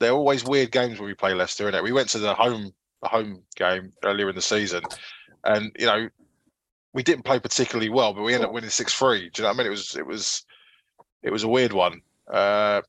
[0.00, 1.70] they're always weird games when we play Leicester.
[1.70, 1.82] Innit?
[1.82, 2.72] We went to the home
[3.02, 4.82] the home game earlier in the season,
[5.44, 6.08] and you know
[6.94, 9.30] we didn't play particularly well, but we ended up winning six three.
[9.30, 9.66] Do you know what I mean?
[9.66, 10.44] It was it was
[11.22, 12.00] it was a weird one.
[12.30, 12.80] Uh,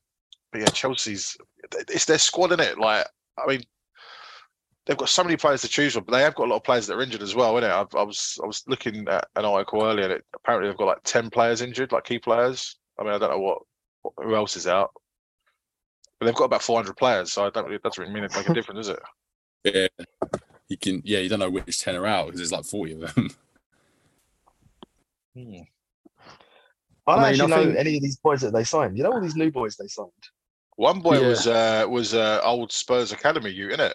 [0.52, 1.36] but yeah, Chelsea's
[1.88, 2.78] it's their squad, is it?
[2.78, 3.06] Like
[3.38, 3.62] I mean,
[4.86, 6.64] they've got so many players to choose from, but they have got a lot of
[6.64, 7.70] players that are injured as well, innit?
[7.70, 10.86] I, I was I was looking at an article earlier, and it, apparently they've got
[10.86, 12.76] like ten players injured, like key players.
[12.98, 13.58] I mean, I don't know what,
[14.02, 14.90] what who else is out,
[16.18, 18.24] but they've got about four hundred players, so I don't really, it doesn't really mean
[18.24, 19.00] it make a difference, is it?
[19.64, 20.04] yeah.
[20.68, 21.18] You can yeah.
[21.20, 23.30] You don't know which ten are out because there's like forty of them.
[25.36, 25.62] Hmm.
[27.08, 28.96] I don't I mean, actually I know any of these boys that they signed.
[28.96, 30.10] You know all these new boys they signed.
[30.76, 31.26] One boy Yeah.
[31.26, 33.94] was uh, was uh, old Spurs academy you, innit?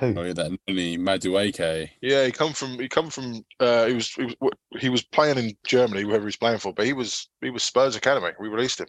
[0.00, 0.14] Who?
[0.16, 1.90] Oh yeah, that Noni Madueke.
[2.00, 5.38] Yeah, he come from he come from uh, he was he was he was playing
[5.38, 8.30] in Germany, whoever he's playing for, but he was he was Spurs academy.
[8.40, 8.86] We released him.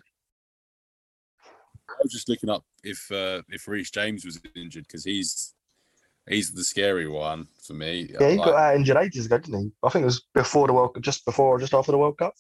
[1.89, 5.53] I was just looking up if uh, if Reece James was injured because he's
[6.29, 8.09] he's the scary one for me.
[8.13, 9.71] Yeah, he Like, got out injured ages ago, didn't he?
[9.83, 12.17] I think it was before the World, Cup, just before or just after the World
[12.17, 12.33] Cup.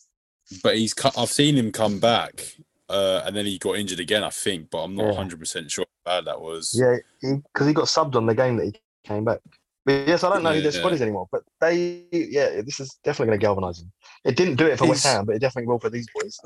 [0.63, 2.55] but he's co- I've seen him come back,
[2.89, 4.23] uh, and then he got injured again.
[4.23, 5.09] I think, but I'm not Yeah.
[5.09, 6.71] 100 percent sure how bad that was.
[6.73, 9.39] Yeah, because he, got subbed on the game that he came back.
[9.85, 10.87] But yes, I don't know who their Yeah.
[10.89, 11.27] is anymore.
[11.31, 13.91] But they, yeah, this is definitely going to galvanise them.
[14.25, 16.39] It didn't do it for West Is- Ham, but it definitely will for these boys.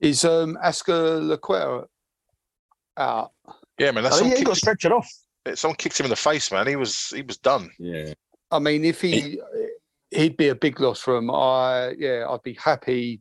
[0.00, 1.86] Is um Azpilicueta
[2.96, 3.32] out?
[3.78, 4.02] Yeah, man.
[4.02, 5.58] That's I think someone, yeah, he got kicked, stretchered off.
[5.58, 6.66] someone kicked him in the face, man.
[6.66, 7.70] He was he was done.
[7.78, 8.12] Yeah,
[8.50, 9.40] I mean, if he
[10.10, 11.30] he'd be a big loss for him.
[11.30, 13.20] I yeah, I'd be happy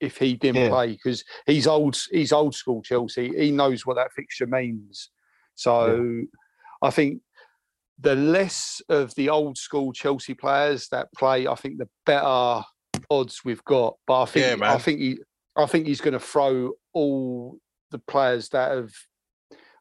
[0.00, 0.68] if he didn't Yeah.
[0.68, 1.96] play because he's old.
[2.10, 3.32] He's old school Chelsea.
[3.36, 5.10] He knows what that fixture means.
[5.54, 6.22] So
[6.82, 7.22] I think
[7.98, 12.62] the less of the old school Chelsea players that play, I think the better
[13.10, 13.96] odds we've got.
[14.06, 15.18] But I think Yeah, I think he
[15.56, 17.56] I think he's going to throw all
[17.90, 18.90] the players that have.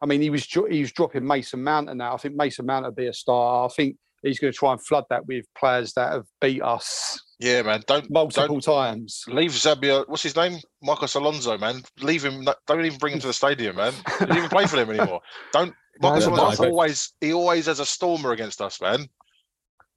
[0.02, 2.14] I mean, he was he was dropping Mason Mount and now.
[2.14, 3.66] I think Mason Mount will be a star.
[3.66, 7.20] I think he's going to try and flood that with players that have beat us
[7.40, 7.84] Yeah, man.
[7.86, 9.24] Don't multiple times.
[9.28, 10.08] leave Zabia.
[10.08, 10.60] What's his name?
[10.82, 11.82] Marcos Alonso, man.
[12.00, 12.48] Leave him.
[12.68, 13.94] Don't even bring him to the stadium, man.
[14.20, 15.22] He didn't even play for him anymore.
[15.52, 15.74] Don't.
[16.02, 16.68] Marcos he's a Alonso bastard.
[16.70, 19.02] always he always has a stormer against us, man.
[19.02, 19.08] You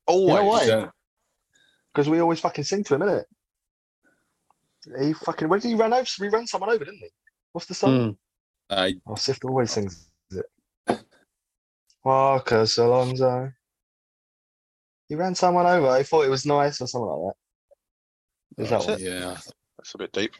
[0.06, 0.34] Always.
[0.36, 0.64] know why?
[0.64, 0.88] Yeah.
[1.92, 3.24] Because we always fucking sing to him, innit?
[5.00, 6.06] He fucking, when did he run over?
[6.18, 7.08] He ran someone over, didn't he?
[7.52, 7.90] What's the song?
[7.90, 8.16] Mm.
[8.70, 10.46] Uh, Oh, Sift always sings it.
[12.04, 13.52] Marcos Alonso.
[15.08, 15.88] He ran someone over.
[15.88, 17.34] I thought it was nice or something like
[18.56, 18.62] that.
[18.64, 19.00] Is that That's one?
[19.00, 19.36] yeah,
[19.78, 20.32] That's a bit deep.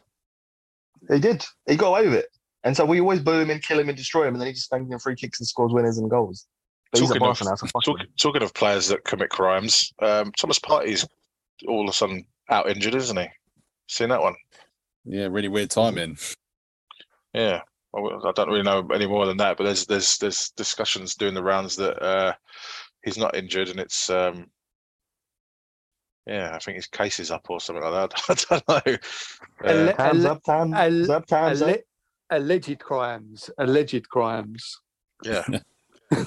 [1.11, 1.45] He did.
[1.67, 2.27] He got away with it.
[2.63, 4.53] And so we always boo him and kill him and destroy him, and then he
[4.53, 6.45] just bangs in free kicks and scores winners and goals.
[6.91, 10.31] But he's at Talking of- now, so Talk, talking of players that commit crimes, um,
[10.33, 11.07] Thomas Partey's
[11.67, 13.27] all of a sudden out injured, isn't he?
[13.87, 14.35] Seen that one?
[15.05, 16.17] yeah, really weird timing.
[17.33, 17.61] Yeah.
[17.95, 21.41] I don't really know any more than that, but there's there's there's discussions doing the
[21.41, 22.33] rounds that uh,
[23.03, 24.45] he's not injured, and it's um,
[26.29, 28.21] yeah, I think his case is up or something like that.
[28.29, 28.97] I don't know.
[29.65, 31.77] Uh, Ele- Hands up, times ele- up, times up.
[32.29, 33.49] Alleged crimes.
[33.57, 34.79] Alleged crimes.
[35.23, 35.43] yeah.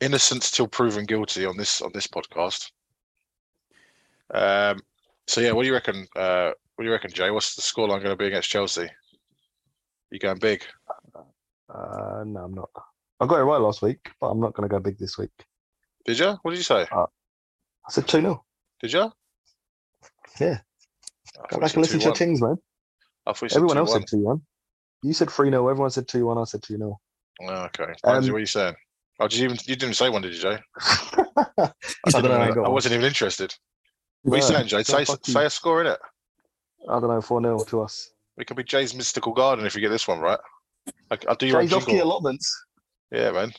[0.00, 2.70] Innocent till proven guilty on this on this podcast.
[4.32, 4.80] Um.
[5.26, 6.06] So yeah, what do you reckon?
[6.16, 7.30] Uh, what do you reckon, Jai?
[7.30, 8.88] What's the scoreline going to be against Chelsea?
[10.10, 10.62] You going big?
[11.68, 12.70] Uh, no, I'm not.
[13.20, 15.30] I got it right last week, but I'm not going to go big this week.
[16.04, 16.36] Did you?
[16.42, 16.86] What did you say?
[16.92, 17.06] I
[17.90, 18.44] said 2 0.
[18.82, 19.12] Did you?
[20.40, 20.58] Yeah.
[21.38, 22.18] I Go back and listen to your 2-1.
[22.18, 22.56] things, man.
[23.26, 23.92] I thought you said Everyone else 2-1.
[23.92, 24.42] said 2 1.
[25.04, 25.68] You said 3 0.
[25.68, 26.38] Everyone said 2 1.
[26.38, 27.00] I said 2 0.
[27.42, 27.92] Oh, okay.
[28.04, 28.74] Um, what are you saying?
[29.20, 30.60] Oh, did you even you didn't say one, did you, Jai?
[30.80, 31.70] I
[32.10, 32.32] don't know.
[32.32, 33.54] I, ain't I wasn't even interested.
[34.22, 34.82] What are you saying, Jai?
[34.82, 35.98] Say say a score in it.
[36.88, 37.20] I don't know.
[37.20, 38.10] 4 0 to us.
[38.36, 40.40] We could be Jai's mystical garden if you get this one right.
[41.10, 42.64] I, I'll do your own Jai's off key allotments.
[43.12, 43.52] Yeah, man.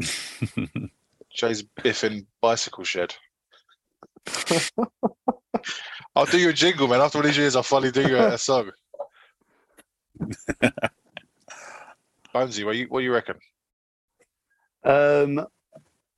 [1.34, 3.14] Jai's biffing bicycle shed.
[6.14, 7.00] I'll do you a jingle, man.
[7.00, 8.70] After all these years, I'll finally do you a, song.
[12.34, 13.36] Bonesy, what you what you reckon?
[14.84, 15.46] Um,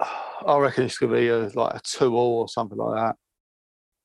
[0.01, 3.17] I reckon it's going to be a, like a two all or something like that.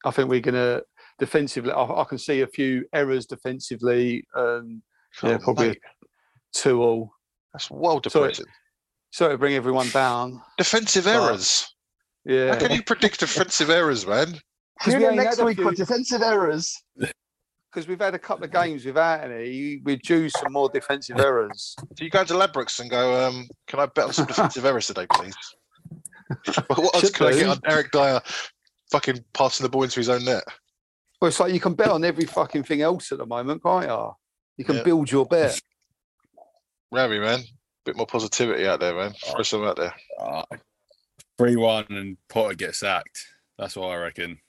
[0.06, 0.84] I think we're going to
[1.20, 1.72] defensively.
[1.72, 4.26] I, I can see a few errors defensively.
[4.36, 4.82] Um,
[5.24, 5.82] Yeah, Oh, probably mate,
[6.54, 7.14] two all.
[7.54, 8.30] that's well Sorry.
[8.30, 8.46] depressing.
[9.12, 10.42] So to bring everyone down.
[10.58, 11.73] Defensive errors.
[12.26, 12.54] Yeah.
[12.54, 14.40] How can you predict defensive errors, man?
[14.80, 16.82] 'Cause we Tune in ain't next had a week for defensive errors.
[17.72, 19.82] because we've had a couple of games without any.
[19.84, 21.76] We're due some more defensive errors.
[21.96, 24.88] Do you go to Ladbrokes and go, um, can I bet on some defensive errors
[24.88, 25.34] today, please?
[26.68, 28.22] what else Should can I get on Eric Dier
[28.92, 30.44] fucking passing the ball into his own net?
[31.22, 33.86] Well, it's like you can bet on every fucking thing else at the moment, can't
[33.88, 34.12] you?
[34.58, 34.84] You can Yeah.
[34.84, 35.60] build your bet.
[36.92, 37.40] Rami, man.
[37.40, 37.44] a
[37.86, 39.14] Bit more positivity out there, man.
[39.14, 39.96] Throw some out there.
[40.20, 40.44] Uh,
[41.38, 43.26] Three one and Potter gets sacked.
[43.58, 44.40] That's what I reckon.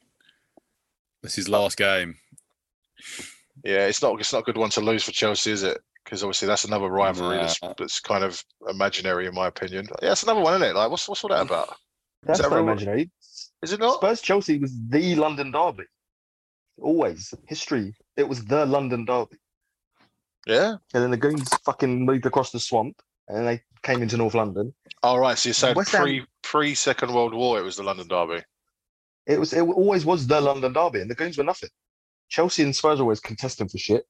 [1.22, 2.16] That's his last game.
[3.64, 5.78] Yeah, it's not it's not a good one to lose for Chelsea, is it?
[6.05, 9.87] Because obviously that's another rivalry that's, that's kind of imaginary in my opinion.
[10.03, 10.76] Yeah, it's another one, isn't it?
[10.76, 11.74] Like, what's what's all that about?
[12.24, 12.64] That's that not real?
[12.64, 13.11] imaginary.
[13.62, 13.97] Is it not?
[13.97, 15.85] Spurs Chelsea was the London derby.
[16.80, 17.32] Always.
[17.47, 17.95] History.
[18.16, 19.37] It was the London derby.
[20.47, 20.76] Yeah.
[20.93, 24.74] And then the Goons fucking moved across the swamp and they came into North London.
[25.03, 25.39] All right.
[25.39, 28.42] So you're saying West Ham- pre Second World War, it was the London Derby.
[29.26, 31.70] It was it always was the London derby and the Goons were nothing.
[32.28, 34.05] Chelsea and Spurs were always contesting for shit.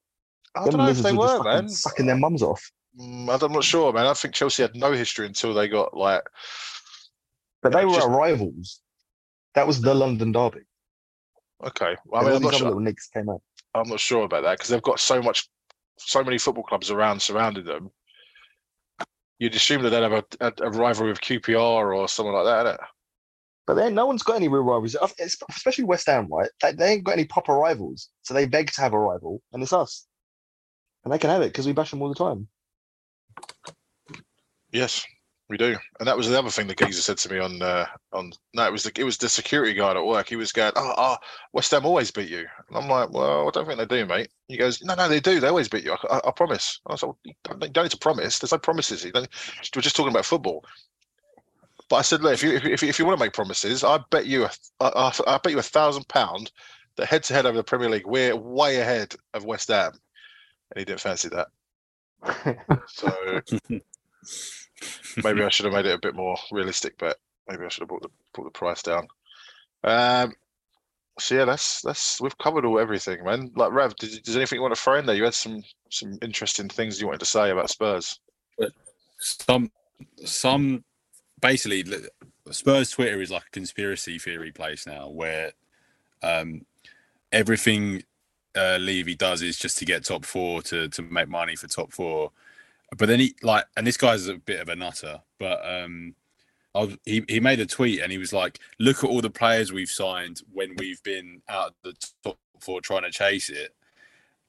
[0.55, 1.69] I Them don't know if they were were, fucking man.
[1.69, 2.61] Sucking their mums off.
[2.99, 4.07] Mm, I'm not sure, man.
[4.07, 6.23] I think Chelsea had no history until they got like.
[7.61, 8.81] But they were just- our rivals.
[9.53, 10.61] That was the London derby.
[11.65, 12.67] Okay, well, I mean, I'm not sure.
[12.67, 13.41] little nicks came out.
[13.73, 15.47] I'm not sure about that because they've got so much,
[15.97, 17.89] so many football clubs around surrounding them.
[19.39, 22.79] You'd assume that they'd have a, a, a rivalry with QPR or someone like that?
[23.67, 26.49] But then no one's got any real rivalries, Uh, especially West Ham, right?
[26.61, 29.61] They, they ain't got any proper rivals, so they beg to have a rival, and
[29.61, 30.07] it's us.
[31.03, 32.47] And they can have it because we bash them all the time.
[34.71, 35.05] Yes,
[35.49, 35.77] we do.
[35.99, 38.65] And that was the other thing the geezer said to me on uh, on no,
[38.65, 40.27] it was the it was the security guard at work.
[40.27, 41.17] He was going, "Oh, oh
[41.53, 44.29] West Ham always beat you." And I'm like, "Well, I don't think they do, mate."
[44.47, 45.39] He goes, "No, no, they do.
[45.39, 45.93] They always beat you.
[45.93, 48.39] I, I, I promise." I was like, well, you, don't, you don't need to promise.
[48.39, 49.03] There's no promises.
[49.03, 49.27] You don't,
[49.75, 50.65] we're just talking about football.
[51.89, 54.25] But I said, look, if you if, if you want to make promises, I bet
[54.25, 56.51] you a, I, I, I bet you a thousand pound
[56.95, 59.91] that head to head over the Premier League, we're way ahead of West Ham,
[60.71, 61.47] and he didn't fancy that.
[62.87, 63.41] So
[65.23, 67.17] maybe I should have made it a bit more realistic, but
[67.47, 69.07] maybe I should have brought the brought the price down.
[69.83, 70.33] Um,
[71.19, 73.51] so yeah, that's that's we've covered all everything, man.
[73.55, 75.15] Like Rav, did, does anything you want to throw in there?
[75.15, 78.19] You had some some interesting things you wanted to say about Spurs.
[79.19, 79.71] some
[80.25, 80.83] some
[81.41, 81.85] basically
[82.51, 85.51] Spurs Twitter is like a conspiracy theory place now where
[86.21, 86.65] um
[87.31, 88.03] everything
[88.55, 91.93] uh Levy does is just to get top four to to make money for top
[91.93, 92.31] four.
[92.95, 96.15] But then he like and this guy's a bit of a nutter, but um
[96.75, 99.29] I was, he, he made a tweet and he was like, look at all the
[99.29, 103.73] players we've signed when we've been out of the top four trying to chase it.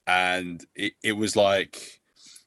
[0.08, 2.00] And it, it was like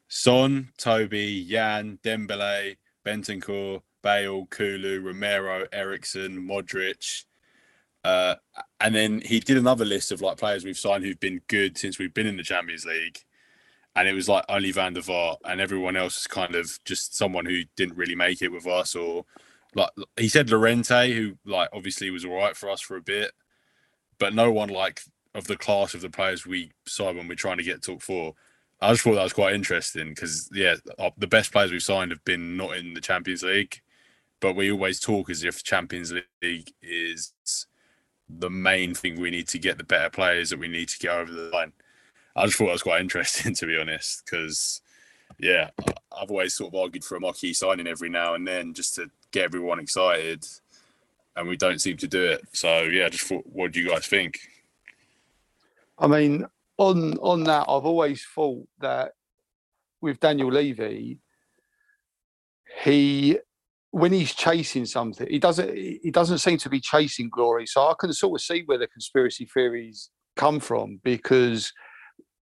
[0.09, 2.75] Son, Toby, Jan, Dembele,
[3.05, 7.23] Bentancur, Bale, Kulu, Romero, Eriksen, Modric.
[8.03, 8.35] Uh,
[8.81, 11.97] and then he did another list of like players we've signed who've been good since
[11.97, 13.19] we've been in the Champions League.
[13.99, 17.17] And it was like only Van der Vaart and everyone else is kind of just
[17.17, 19.25] someone who didn't really make it with us or
[19.75, 23.31] like he said Llorente, who like obviously was all right for us for a bit,
[24.17, 25.01] but no one like
[25.35, 28.35] of the class of the players we signed when we're trying to get top four.
[28.79, 32.11] I just thought that was quite interesting because yeah, uh, the best players we've signed
[32.11, 33.81] have been not in the Champions League,
[34.39, 37.33] but we always talk as if Champions League is
[38.29, 41.11] the main thing we need to get the better players that we need to get
[41.11, 41.73] over the line.
[42.35, 44.81] I just thought that was quite interesting to be honest, because
[45.39, 48.95] yeah, I've always sort of argued for a marquee signing every now and then just
[48.95, 50.45] to get everyone excited,
[51.35, 52.41] and we don't seem to do it.
[52.51, 54.39] So yeah, I just thought, what do you guys think?
[55.97, 56.45] I mean,
[56.77, 59.13] on on that, I've always thought that
[60.01, 61.19] with Daniel Levy,
[62.83, 63.37] he
[63.91, 67.65] when he's chasing something, he doesn't he doesn't seem to be chasing glory.
[67.65, 71.71] So I can sort of see where the conspiracy theories come from because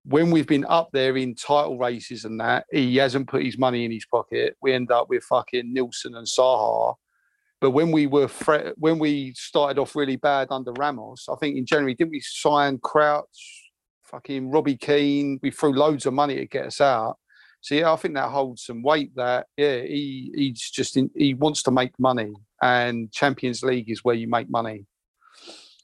[0.07, 3.83] when we've been up there in title races and that, he hasn't put his money
[3.83, 4.55] in his pocket.
[4.61, 6.95] We end up with fucking Nilsson and Saha.
[7.59, 11.57] But when we were fre- when we started off really bad under Ramos, I think
[11.57, 13.71] in January didn't we sign Crouch,
[14.03, 15.39] fucking Robbie Keane?
[15.41, 17.17] We threw loads of money to get us out.
[17.59, 19.13] So yeah, I think that holds some weight.
[19.15, 22.31] That yeah, he he's just in, he wants to make money,
[22.61, 24.85] and Champions League is where you make money.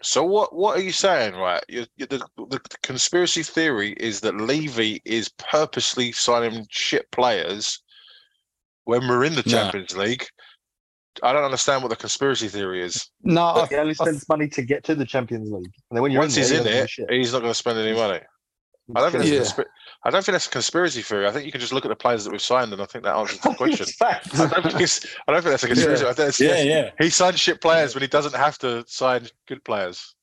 [0.03, 1.63] So what what are you saying, right?
[1.69, 7.81] you you the, the conspiracy theory is that Levy is purposely signing shit players
[8.83, 9.51] when we're in the No.
[9.51, 10.25] Champions League.
[11.21, 13.09] I don't understand what the conspiracy theory is.
[13.23, 15.71] No, I, He only spends money to get to the Champions League.
[15.89, 17.33] And then when you're Once in he's there, in he doesn't give a it, he's
[17.33, 18.19] not going to spend any money.
[18.95, 19.63] I don't think He's that's a Yeah.
[19.63, 19.69] conspi-
[20.05, 21.27] I don't think that's a conspiracy theory.
[21.27, 23.05] I think you can just look at the players that we've signed, and I think
[23.05, 23.87] that answers the question.
[23.87, 24.01] It's.
[24.01, 25.05] I don't think it's.
[25.27, 26.05] I don't think that's a conspiracy.
[26.05, 29.27] I think it's, Yeah, yeah, He signs shit players when he doesn't have to sign
[29.47, 30.13] good players.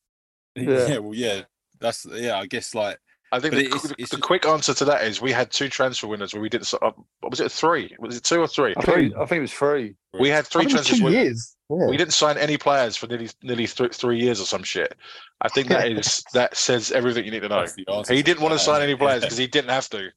[0.54, 0.86] Yeah.
[0.86, 0.98] yeah.
[0.98, 1.42] Well, yeah,
[1.80, 2.38] that's yeah.
[2.38, 2.98] I guess like
[3.32, 5.68] I think the, it's- the, it's the quick answer to that is we had two
[5.68, 6.72] transfer winners where we didn't.
[6.82, 6.90] Uh,
[7.22, 7.52] was it?
[7.52, 7.94] Three?
[8.00, 8.74] Was it two or three?
[8.76, 9.94] I think I think it was three.
[10.18, 11.56] We had three think it transfer two years.
[11.70, 11.86] Yeah.
[11.86, 14.96] We didn't sign any players for nearly nearly th- three years or some shit.
[15.40, 17.60] I think that is that says everything you need to know.
[17.60, 19.26] that's the answer He didn't want to sign any players Yeah.
[19.26, 20.08] because he didn't have to.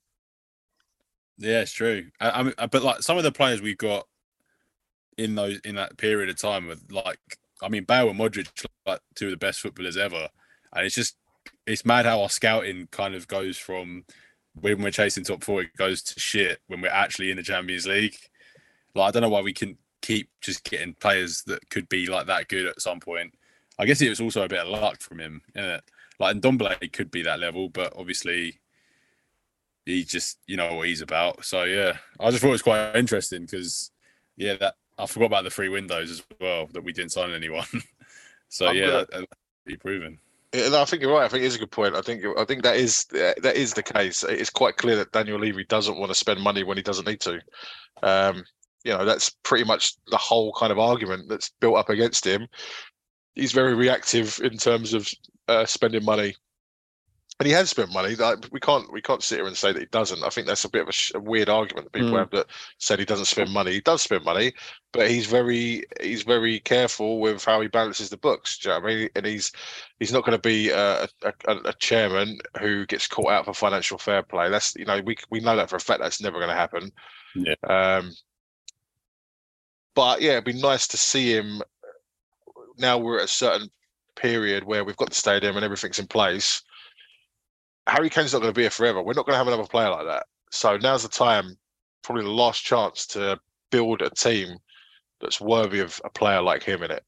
[1.37, 2.07] Yeah, it's true.
[2.19, 4.07] I, I mean, uh, but like some of the players we've got
[5.17, 7.19] in those in that period of time with like,
[7.61, 8.47] I mean, Bale and Modric,
[8.87, 10.29] like two of the best footballers ever,
[10.75, 11.15] and it's just
[11.65, 14.05] it's mad how our scouting kind of goes from
[14.59, 17.87] when we're chasing top four, it goes to shit when we're actually in the Champions
[17.87, 18.15] League.
[18.95, 22.27] Like I don't know why we can keep just getting players that could be like
[22.27, 23.33] that good at some point.
[23.79, 25.81] I guess it was also a bit of luck from him, is
[26.19, 28.59] Like and Ndombele could be that level, but obviously
[29.85, 31.43] he just you know what he's about.
[31.43, 33.91] So yeah, I just thought it was quite interesting because
[34.37, 37.65] yeah, that I forgot about the three windows as well that we didn't sign anyone.
[38.49, 39.29] so I'm yeah, that, that
[39.65, 40.19] be proven.
[40.53, 41.25] I think you're right.
[41.25, 41.95] I think it is a good point.
[41.95, 44.23] I think I think that is that is the case.
[44.23, 47.21] It's quite clear that Daniel Levy doesn't want to spend money when he doesn't need
[47.21, 47.39] to.
[48.03, 48.43] Um,
[48.83, 52.47] you know, that's pretty much the whole kind of argument that's built up against him.
[53.33, 55.09] He's very reactive in terms of
[55.47, 56.35] uh, spending money,
[57.43, 58.15] and he has spent money.
[58.15, 60.23] Like, we can't we can't sit here and say that he doesn't.
[60.23, 62.19] I think that's a bit of a, sh- a weird argument that people Mm.
[62.19, 62.45] have that
[62.77, 63.73] said he doesn't spend money.
[63.73, 64.53] He does spend money,
[64.93, 68.57] but he's very he's very careful with how he balances the books.
[68.59, 69.09] Do you know what I mean?
[69.17, 69.51] And he's
[69.99, 73.53] he's not going to be a, a, a, a chairman who gets caught out for
[73.53, 74.49] financial fair play.
[74.49, 75.99] That's you know we we know that for a fact.
[75.99, 76.93] That's never going to happen.
[77.35, 77.55] Yeah.
[77.67, 78.13] Um.
[79.95, 81.61] But yeah, it'd be nice to see him.
[82.77, 83.67] Now we're at a certain
[84.15, 86.61] period where we've got the stadium and everything's in place.
[87.87, 89.01] Harry Kane's not going to be here forever.
[89.01, 90.25] We're not going to have another player like that.
[90.51, 91.57] So now's the time,
[92.03, 93.39] probably the last chance to
[93.71, 94.57] build a team
[95.19, 97.03] that's worthy of a player like him in it.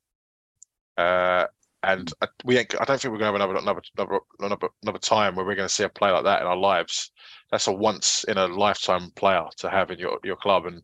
[0.97, 1.45] Uh,
[1.83, 4.69] and I, we ain't, I don't think we're going to have another another another another,
[4.81, 7.11] another time where we're going to see a player like that in our lives.
[7.51, 10.81] That's a once in a lifetime player to have in your your club, and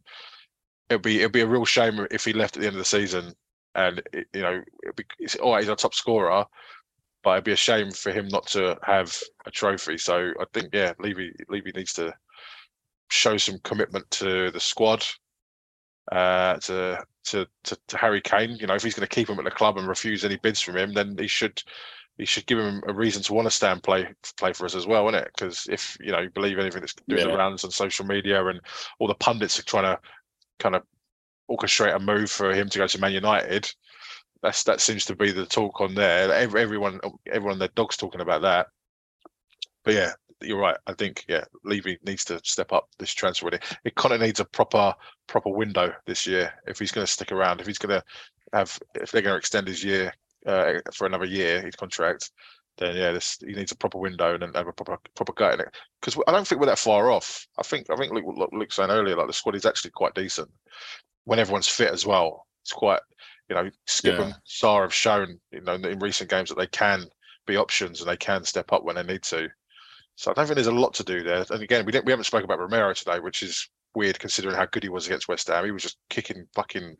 [0.89, 2.85] it'd be it'd be a real shame if he left at the end of the
[2.85, 3.33] season.
[3.73, 6.45] And it, you know, it'd be, it's, all right, he's our top scorer,
[7.23, 9.15] but it'd be a shame for him not to have
[9.45, 9.97] a trophy.
[9.97, 12.13] So I think, yeah, Levy Levy needs to
[13.09, 15.05] show some commitment to the squad,
[16.11, 18.57] uh, to, to to to Harry Kane.
[18.59, 20.61] You know, if he's going to keep him at the club and refuse any bids
[20.61, 21.61] from him, then he should
[22.17, 24.07] he should give him a reason to want to stay and play
[24.37, 25.31] play for us as well, isn't it?
[25.35, 28.59] Because if you know you believe anything that's doing the rounds on social media and
[28.99, 29.99] all the pundits are trying to
[30.59, 30.83] kind of
[31.49, 33.71] orchestrate a move for him to go to Man United.
[34.43, 36.31] That's that seems to be the talk on there.
[36.33, 36.99] Every, everyone,
[37.31, 38.67] everyone, their dogs talking about that.
[39.83, 40.77] But yeah, you're right.
[40.87, 43.45] I think yeah, Levy needs to step up this transfer.
[43.45, 43.59] window.
[43.83, 44.93] It kind of needs a proper
[45.27, 47.61] proper window this year if he's going to stick around.
[47.61, 48.03] If he's going to
[48.53, 50.13] have, if they're going to extend his year
[50.45, 52.31] uh, for another year, his contract,
[52.77, 55.59] then yeah, this he needs a proper window and have a proper proper gut in
[55.61, 55.75] it.
[55.99, 57.45] Because I don't think we're that far off.
[57.59, 60.49] I think I think Luke Luke saying earlier, like the squad is actually quite decent
[61.25, 62.45] when everyone's fit as well.
[62.63, 62.99] It's quite,
[63.51, 64.21] you know, Skipp Yeah.
[64.23, 67.05] and Sarr have shown, you know, in recent games that they can
[67.45, 69.49] be options and they can step up when they need to.
[70.15, 71.45] So I don't think there's a lot to do there.
[71.49, 74.67] And again, we didn't we haven't spoken about Romero today, which is weird considering how
[74.67, 75.65] good he was against West Ham.
[75.65, 76.95] He was just kicking fucking.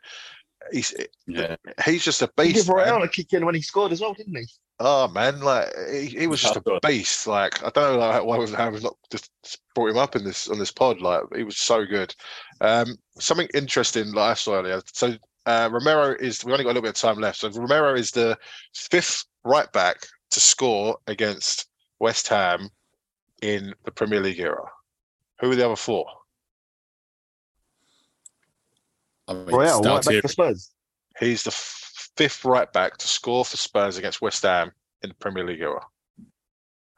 [0.74, 0.93] He's
[1.26, 1.56] Yeah.
[1.86, 2.68] he's just a He beast.
[2.68, 4.45] gave Royal a kick in when he scored as well, didn't he?
[4.80, 6.82] Oh man, like he, he was just a God.
[6.82, 7.28] beast.
[7.28, 9.30] Like I don't know like, why we've, how we've not just
[9.74, 10.99] brought him up in this on this pod.
[10.99, 12.14] Like he was so good.
[12.60, 14.82] Um, something interesting like I saw earlier.
[14.91, 17.39] So uh, Romero is we only got a little bit of time left.
[17.39, 18.37] So Romero is the
[18.73, 21.67] fifth right back to score against
[21.99, 22.69] West Ham
[23.41, 24.69] in the Premier League era.
[25.39, 26.05] Who are the other four?
[29.27, 30.71] I mean, Royal, right back for Spurs.
[31.19, 34.71] He's the f- fifth right back to score for Spurs against West Ham
[35.01, 35.81] in the Premier League era.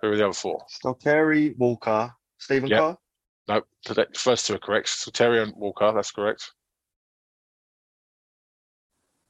[0.02, 0.66] Who are the other four?
[0.70, 2.80] Stokeri, Walker, Stephen Yep.
[2.80, 2.98] Carr.
[3.48, 4.90] No, the first two are correct.
[4.90, 6.52] So Terry and Walker, that's correct.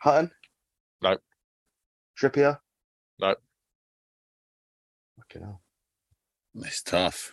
[0.04, 0.32] Hutton.
[1.02, 1.18] No.
[2.20, 2.60] Trippier.
[3.22, 3.36] No.
[5.18, 5.62] Fucking hell.
[6.56, 7.32] It's tough.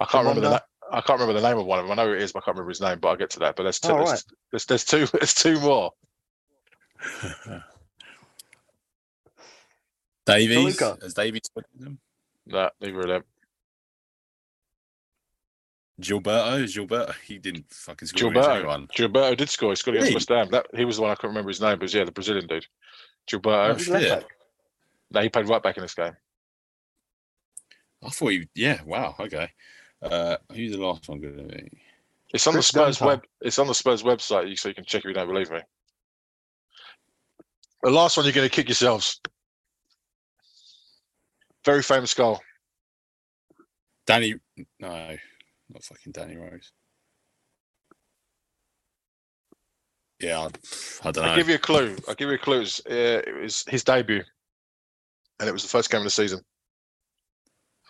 [0.00, 0.50] I can't remember the Wonder.
[0.50, 0.60] na-
[0.96, 1.92] I can't remember the name of one of them.
[1.92, 2.98] I know who it is, but I can't remember his name.
[3.00, 3.56] But I'll get to that.
[3.56, 3.92] But there's two.
[3.92, 4.22] Oh, there's, right.
[4.52, 5.06] there's, there's two.
[5.12, 5.92] There's two more.
[10.26, 10.80] Davies.
[10.80, 10.98] Luca.
[11.02, 11.98] Has Davies put them?
[12.46, 13.24] No, neither of them.
[16.00, 16.64] Gilberto.
[16.64, 17.14] Gilberto.
[17.24, 18.56] He didn't fucking score against Gilberto.
[18.56, 18.88] anyone.
[18.96, 19.70] Gilberto did score.
[19.70, 20.48] He scored against West Ham.
[20.50, 21.78] That he was the one I couldn't remember his name.
[21.78, 22.66] But yeah, the Brazilian dude.
[22.66, 23.74] Oh, Gilberto.
[23.74, 24.26] Who's left
[25.12, 26.16] no, he played right back in this game.
[28.02, 28.48] I thought he.
[28.54, 28.80] Yeah.
[28.84, 29.14] Wow.
[29.20, 29.48] Okay.
[30.02, 31.70] Uh, who's the last one going to be?
[32.32, 33.16] It's on Chris the Spurs Gunter.
[33.16, 33.24] web.
[33.42, 35.60] It's on the Spurs website, so you can check if you don't believe me.
[37.82, 39.20] The last one, you're going to kick yourselves.
[41.64, 42.40] Very famous goal.
[44.06, 44.34] Danny.
[44.80, 45.16] No,
[45.72, 46.72] not fucking Danny Rose.
[50.20, 50.46] Yeah, I,
[51.08, 51.30] I don't know.
[51.30, 51.96] I'll give you a clue.
[52.08, 52.58] I'll give you a clue.
[52.58, 54.22] It was, uh, it was his debut,
[55.40, 56.40] and it was the first game of the season.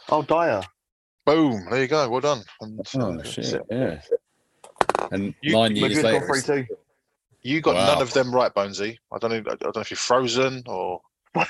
[0.08, 0.62] Oh, Dier.
[1.26, 1.66] Boom!
[1.70, 2.08] There you go.
[2.08, 2.42] Well done.
[2.60, 3.60] And, oh uh, shit!
[3.70, 4.00] Yeah.
[5.12, 6.66] And You- nine years later, got it's- 3
[7.42, 7.86] You got Wow.
[7.86, 8.96] none of them right, Bonesy.
[9.12, 9.52] I don't know.
[9.52, 11.00] I don't know if you're frozen or
[11.34, 11.40] 2.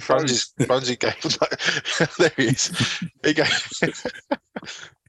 [0.00, 0.48] Bonesy.
[0.66, 2.16] Bonesy gave.
[2.18, 2.70] there he is.
[3.24, 3.70] He gave.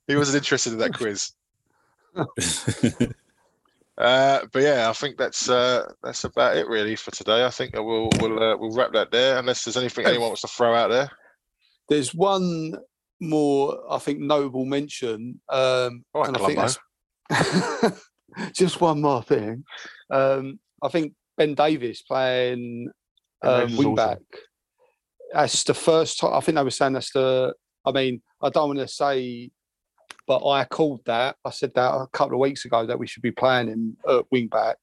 [0.08, 1.32] he wasn't interested in that quiz.
[3.96, 7.46] Uh, but yeah, I think that's uh, that's about it really for today.
[7.46, 9.38] I think we'll we'll uh, we'll wrap that there.
[9.38, 11.12] Unless there's anything anyone wants to throw out there.
[11.90, 12.74] There's one
[13.24, 16.78] more, I think, notable mention, um, All right, and I think
[17.30, 18.10] that's
[18.54, 19.64] just one more thing.
[20.10, 22.90] Um, I think Ben Davies playing
[23.42, 23.96] Ben um, Davies is wing awesome.
[23.96, 24.20] back.
[25.34, 26.34] that's the first time.
[26.34, 27.54] I think they were saying that's the.
[27.86, 29.52] I mean, I don't want to say,
[30.28, 31.36] but I called that.
[31.46, 34.26] I said that a couple of weeks ago that we should be playing him at
[34.32, 34.78] wing back,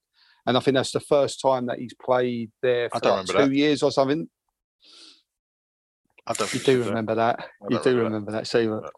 [0.47, 3.53] and I think that's the first time that he's played there for like two that.
[3.55, 4.29] years or something.
[6.27, 7.41] I don't You do remember that?
[7.41, 8.91] I You do remember remember that, Seaver?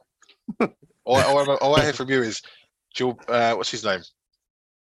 [1.05, 2.41] All, I- all, I all I hear from you is,
[3.01, 4.01] uh, what's his name?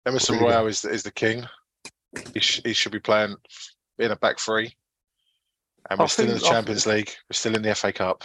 [0.06, 0.40] Emerson.
[0.40, 1.46] Royal is the, is the king.
[2.34, 3.36] He, sh- he should be playing
[4.00, 4.76] in a back three.
[5.90, 7.10] And we're still in the I Champions League.
[7.30, 8.24] We're still in the FA Cup.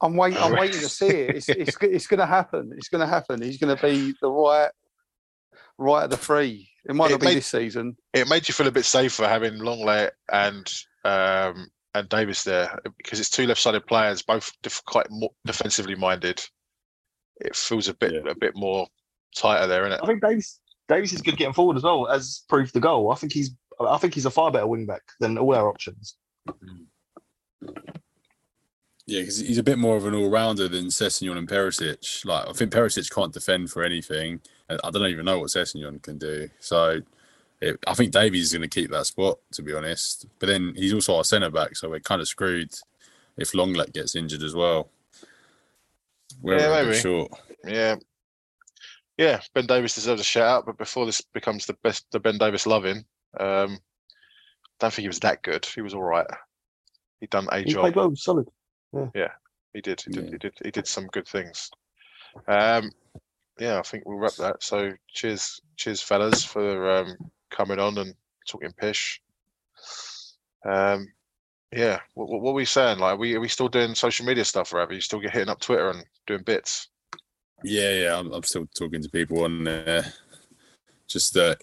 [0.00, 0.38] I'm waiting.
[0.38, 1.36] I'm waiting to see it.
[1.36, 2.72] It's it's it's going to happen.
[2.76, 3.40] It's going to happen.
[3.42, 4.70] He's going to be the right
[5.78, 6.68] right at the free.
[6.88, 7.96] It might It not be made- this season.
[8.12, 10.72] It made you feel a bit safer having Lenglet and
[11.04, 16.40] um, and Davies there because it's two left-sided players, both def- quite more defensively minded.
[17.40, 18.30] It feels a bit Yeah.
[18.30, 18.86] a bit more
[19.36, 22.74] tighter there, isn't I think Davies Davies is good getting forward as well, as proved
[22.74, 23.12] the goal.
[23.12, 26.16] I think he's I think he's a far better wing back than all our options.
[29.06, 32.24] Yeah, because he's a bit more of an all-rounder than Sessegnon and Perisic.
[32.24, 34.40] Like, I think Perisic can't defend for anything.
[34.68, 36.48] and I don't even know what Sessegnon can do.
[36.60, 37.00] So,
[37.60, 40.26] it, I think Davies is going to keep that spot, to be honest.
[40.38, 42.72] But then he's also our centre back, so we're kind of screwed
[43.36, 44.88] if Lenglet gets injured as well.
[46.40, 46.96] We're Yeah, maybe.
[46.96, 47.32] short.
[47.66, 47.96] Yeah.
[49.18, 52.38] Yeah, Ben Davies deserves a shout out, but before this becomes the best the Ben
[52.38, 53.04] Davies loving,
[53.38, 53.78] um
[54.80, 55.64] don't think he was that good.
[55.66, 56.26] He was all right.
[57.20, 57.82] He done a He job.
[57.82, 58.48] played well, solid.
[58.92, 59.30] He did.
[59.72, 60.04] He did.
[60.24, 60.30] Yeah.
[60.30, 60.52] He did.
[60.64, 61.70] He did some good things.
[62.48, 62.90] Um,
[63.58, 64.62] yeah, I think we'll wrap that.
[64.62, 67.16] So, cheers, cheers, fellas, for um,
[67.50, 68.14] coming on and
[68.48, 69.20] talking pish.
[70.64, 71.08] Um,
[71.74, 72.98] yeah, what, what, what are we saying?
[72.98, 74.90] Like, are we are we still doing social media stuff, Rav?
[74.90, 76.88] Are you still get hitting up Twitter and doing bits?
[77.64, 80.04] Yeah, yeah, I'm, I'm still talking to people on there.
[81.08, 81.54] Just uh,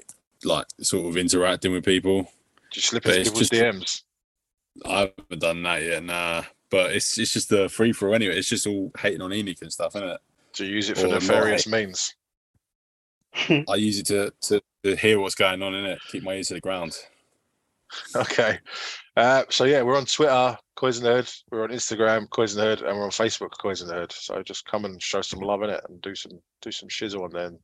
[0.44, 2.24] like sort of interacting with people.
[2.24, 2.28] Do
[2.76, 4.02] you slip But into people's just- DMs?
[4.86, 6.44] I haven't done that yet, nah.
[6.72, 8.38] But it's it's just a free for all anyway.
[8.38, 10.22] It's just all hating on Enoch and stuff, isn't it?
[10.54, 12.14] To use it for Or nefarious means?
[13.68, 16.48] I use it to, to, to hear what's going on in it, keep my ears
[16.48, 16.98] to the ground.
[18.16, 18.60] Okay.
[19.18, 21.30] Uh, so yeah, we're on Twitter, and Herd.
[21.50, 24.12] We're on Instagram, and Herd, and we're on Facebook, and Herd.
[24.12, 27.26] So just come and show some love in it, and do some do some shizzle,
[27.26, 27.60] and then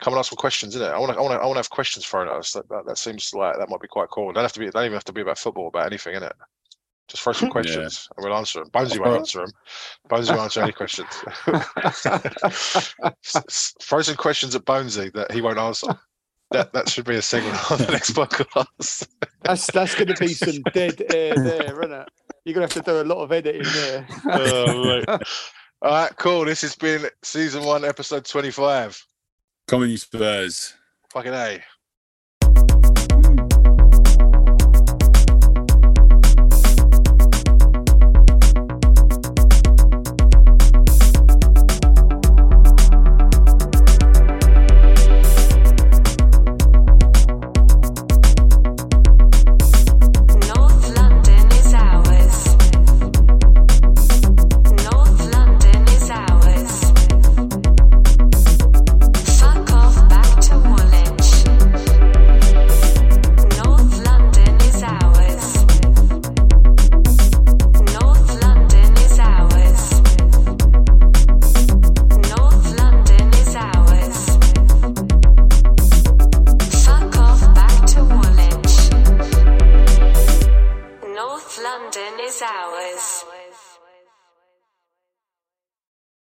[0.00, 0.86] come and ask some questions in it.
[0.86, 2.52] I want to I want to I want to have questions thrown at us.
[2.52, 4.32] That, that that seems like that might be quite cool.
[4.32, 4.70] Don't have to be.
[4.70, 5.68] Don't even have to be about football.
[5.68, 6.34] About anything in it.
[7.12, 8.70] Just throw some questions, and we'll answer them.
[8.70, 9.50] Bonesy won't answer them.
[10.08, 11.08] Bonesy won't answer any questions.
[13.22, 15.88] S- s- throw some questions at Bonesy that he won't answer.
[16.52, 19.06] That that should be a segment on the next podcast.
[19.42, 22.08] That's that's going to be some dead air there, isn't it?
[22.44, 24.06] You're going to have to do a lot of editing there.
[24.26, 25.04] Oh, mate.
[25.82, 26.44] All right, cool.
[26.46, 29.04] This has been season one, episode 25.
[29.68, 30.74] Comedy Spurs.
[31.10, 31.62] Fucking A.